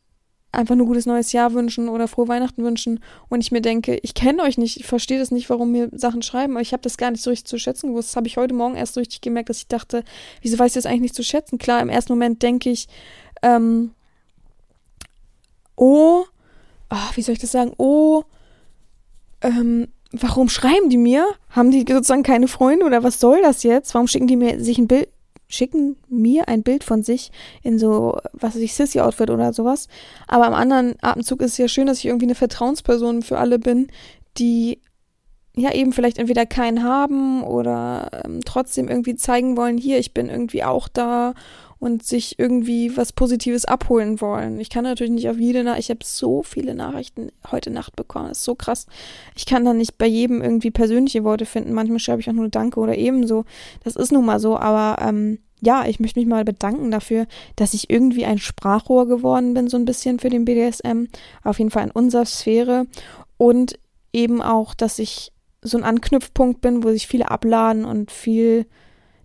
einfach 0.56 0.74
nur 0.74 0.86
gutes 0.86 1.06
neues 1.06 1.32
Jahr 1.32 1.52
wünschen 1.52 1.88
oder 1.88 2.08
frohe 2.08 2.28
Weihnachten 2.28 2.64
wünschen 2.64 3.00
und 3.28 3.40
ich 3.40 3.52
mir 3.52 3.60
denke, 3.60 3.98
ich 4.02 4.14
kenne 4.14 4.42
euch 4.42 4.58
nicht, 4.58 4.78
ich 4.78 4.86
verstehe 4.86 5.18
das 5.18 5.30
nicht, 5.30 5.48
warum 5.50 5.72
mir 5.72 5.88
Sachen 5.92 6.22
schreiben, 6.22 6.54
aber 6.54 6.62
ich 6.62 6.72
habe 6.72 6.82
das 6.82 6.96
gar 6.96 7.10
nicht 7.10 7.22
so 7.22 7.30
richtig 7.30 7.46
zu 7.48 7.58
schätzen 7.58 7.90
gewusst. 7.90 8.10
Das 8.10 8.16
habe 8.16 8.26
ich 8.26 8.36
heute 8.36 8.54
Morgen 8.54 8.76
erst 8.76 8.94
so 8.94 9.00
richtig 9.00 9.20
gemerkt, 9.20 9.50
dass 9.50 9.58
ich 9.58 9.68
dachte, 9.68 10.02
wieso 10.42 10.58
weiß 10.58 10.72
ich 10.72 10.74
das 10.74 10.86
eigentlich 10.86 11.02
nicht 11.02 11.14
zu 11.14 11.22
schätzen? 11.22 11.58
Klar, 11.58 11.80
im 11.80 11.88
ersten 11.88 12.12
Moment 12.12 12.42
denke 12.42 12.70
ich, 12.70 12.88
ähm, 13.42 13.92
oh, 15.76 16.24
ach, 16.88 17.16
wie 17.16 17.22
soll 17.22 17.34
ich 17.34 17.40
das 17.40 17.52
sagen? 17.52 17.72
Oh, 17.76 18.24
ähm, 19.42 19.88
warum 20.12 20.48
schreiben 20.48 20.88
die 20.88 20.96
mir? 20.96 21.26
Haben 21.50 21.70
die 21.70 21.84
sozusagen 21.88 22.22
keine 22.22 22.48
Freunde 22.48 22.86
oder 22.86 23.02
was 23.02 23.20
soll 23.20 23.42
das 23.42 23.62
jetzt? 23.62 23.94
Warum 23.94 24.08
schicken 24.08 24.26
die 24.26 24.36
mir 24.36 24.62
sich 24.62 24.78
ein 24.78 24.88
Bild, 24.88 25.08
schicken 25.48 25.96
mir 26.08 26.48
ein 26.48 26.62
Bild 26.62 26.84
von 26.84 27.02
sich 27.02 27.30
in 27.62 27.78
so, 27.78 28.18
was 28.32 28.54
weiß 28.54 28.62
ich, 28.62 28.74
Sissy-Outfit 28.74 29.30
oder 29.30 29.52
sowas. 29.52 29.88
Aber 30.26 30.46
am 30.46 30.54
anderen 30.54 30.96
Atemzug 31.02 31.40
ist 31.40 31.52
es 31.52 31.58
ja 31.58 31.68
schön, 31.68 31.86
dass 31.86 31.98
ich 31.98 32.06
irgendwie 32.06 32.26
eine 32.26 32.34
Vertrauensperson 32.34 33.22
für 33.22 33.38
alle 33.38 33.58
bin, 33.58 33.88
die 34.38 34.80
ja 35.56 35.72
eben 35.72 35.92
vielleicht 35.92 36.18
entweder 36.18 36.44
keinen 36.44 36.82
haben 36.82 37.42
oder 37.42 38.10
ähm, 38.24 38.40
trotzdem 38.44 38.88
irgendwie 38.88 39.16
zeigen 39.16 39.56
wollen, 39.56 39.78
hier, 39.78 39.98
ich 39.98 40.12
bin 40.12 40.28
irgendwie 40.28 40.64
auch 40.64 40.86
da 40.88 41.34
und 41.78 42.02
sich 42.02 42.38
irgendwie 42.38 42.96
was 42.96 43.12
Positives 43.12 43.64
abholen 43.64 44.20
wollen. 44.20 44.60
Ich 44.60 44.70
kann 44.70 44.84
natürlich 44.84 45.12
nicht 45.12 45.28
auf 45.28 45.38
jede 45.38 45.62
Nachricht, 45.62 45.84
ich 45.84 45.90
habe 45.90 46.04
so 46.04 46.42
viele 46.42 46.74
Nachrichten 46.74 47.30
heute 47.50 47.70
Nacht 47.70 47.96
bekommen, 47.96 48.28
das 48.28 48.38
ist 48.38 48.44
so 48.44 48.54
krass. 48.54 48.86
Ich 49.36 49.46
kann 49.46 49.64
da 49.64 49.74
nicht 49.74 49.98
bei 49.98 50.06
jedem 50.06 50.42
irgendwie 50.42 50.70
persönliche 50.70 51.24
Worte 51.24 51.46
finden. 51.46 51.72
Manchmal 51.72 51.98
schreibe 51.98 52.20
ich 52.20 52.28
auch 52.28 52.34
nur 52.34 52.48
Danke 52.48 52.80
oder 52.80 52.96
ebenso. 52.96 53.44
Das 53.84 53.96
ist 53.96 54.12
nun 54.12 54.24
mal 54.24 54.40
so, 54.40 54.56
aber 54.56 55.02
ähm, 55.02 55.38
ja, 55.60 55.86
ich 55.86 56.00
möchte 56.00 56.18
mich 56.18 56.28
mal 56.28 56.44
bedanken 56.44 56.90
dafür, 56.90 57.26
dass 57.56 57.74
ich 57.74 57.90
irgendwie 57.90 58.24
ein 58.24 58.38
Sprachrohr 58.38 59.06
geworden 59.06 59.54
bin, 59.54 59.68
so 59.68 59.76
ein 59.76 59.84
bisschen 59.84 60.18
für 60.18 60.30
den 60.30 60.44
BDSM. 60.44 61.06
Auf 61.42 61.58
jeden 61.58 61.70
Fall 61.70 61.84
in 61.84 61.90
unserer 61.90 62.26
Sphäre. 62.26 62.86
Und 63.38 63.78
eben 64.12 64.40
auch, 64.42 64.74
dass 64.74 64.98
ich 64.98 65.32
so 65.62 65.76
ein 65.76 65.84
Anknüpfpunkt 65.84 66.60
bin, 66.60 66.84
wo 66.84 66.90
sich 66.90 67.06
viele 67.06 67.30
abladen 67.30 67.84
und 67.84 68.10
viel 68.10 68.66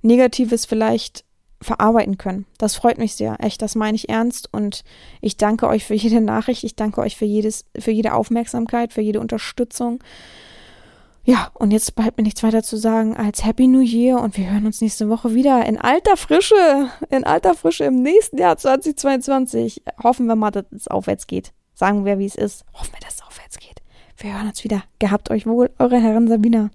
Negatives 0.02 0.66
vielleicht 0.66 1.24
verarbeiten 1.62 2.18
können. 2.18 2.46
Das 2.58 2.76
freut 2.76 2.98
mich 2.98 3.16
sehr. 3.16 3.38
Echt, 3.40 3.62
das 3.62 3.76
meine 3.76 3.96
ich 3.96 4.10
ernst. 4.10 4.50
Und 4.52 4.84
ich 5.22 5.38
danke 5.38 5.68
euch 5.68 5.86
für 5.86 5.94
jede 5.94 6.22
Nachricht. 6.22 6.64
Ich 6.64 6.76
danke 6.76 7.02
euch 7.02 7.18
für 7.18 7.26
jedes, 7.26 7.66
für 7.78 7.92
jede 7.92 8.14
Aufmerksamkeit, 8.14 8.94
für 8.94 9.02
jede 9.02 9.20
Unterstützung. 9.20 10.00
Ja, 11.24 11.52
und 11.54 11.70
jetzt 11.72 11.96
bleibt 11.96 12.18
mir 12.18 12.24
nichts 12.24 12.42
weiter 12.42 12.64
zu 12.64 12.78
sagen 12.78 13.16
als 13.16 13.46
Happy 13.46 13.68
New 13.68 13.82
Year 13.82 14.20
und 14.20 14.38
wir 14.38 14.50
hören 14.50 14.66
uns 14.66 14.82
nächste 14.82 15.08
Woche 15.08 15.36
wieder 15.36 15.64
in 15.68 15.78
alter 15.78 16.18
Frische, 16.18 16.90
in 17.12 17.24
alter 17.24 17.54
Frische 17.54 17.84
im 17.84 18.02
nächsten 18.02 18.40
Jahr 18.40 18.58
2022. 18.58 19.84
Hoffen 20.02 20.26
wir 20.26 20.36
mal, 20.36 20.50
dass 20.50 20.66
es 20.72 20.88
aufwärts 20.88 21.28
geht. 21.28 21.54
Sagen 21.76 22.06
wir, 22.06 22.18
wie 22.18 22.26
es 22.26 22.36
ist. 22.36 22.66
Hoffen 22.74 22.94
wir, 22.94 23.02
dass 23.02 23.16
es 23.16 23.22
aufwärts 23.22 23.60
geht. 23.60 23.82
Wir 24.18 24.34
hören 24.34 24.48
uns 24.48 24.64
wieder. 24.64 24.84
Gehabt 24.98 25.30
euch 25.30 25.46
wohl, 25.46 25.70
eure 25.78 26.00
Herren 26.00 26.28
Sabina. 26.28 26.72